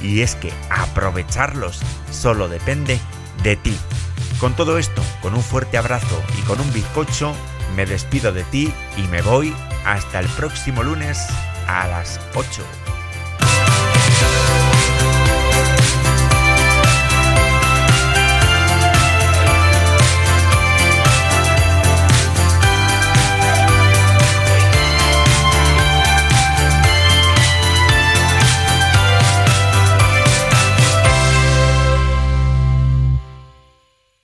y 0.00 0.20
es 0.22 0.34
que 0.34 0.52
aprovecharlos 0.70 1.80
solo 2.10 2.48
depende 2.48 2.98
de 3.42 3.56
ti. 3.56 3.76
Con 4.40 4.54
todo 4.54 4.78
esto, 4.78 5.02
con 5.20 5.34
un 5.34 5.42
fuerte 5.42 5.78
abrazo 5.78 6.20
y 6.38 6.42
con 6.42 6.60
un 6.60 6.72
bizcocho, 6.72 7.34
me 7.76 7.86
despido 7.86 8.32
de 8.32 8.44
ti 8.44 8.72
y 8.96 9.02
me 9.02 9.22
voy 9.22 9.54
hasta 9.84 10.20
el 10.20 10.26
próximo 10.28 10.82
lunes 10.82 11.26
a 11.66 11.86
las 11.86 12.20
8. 12.34 12.81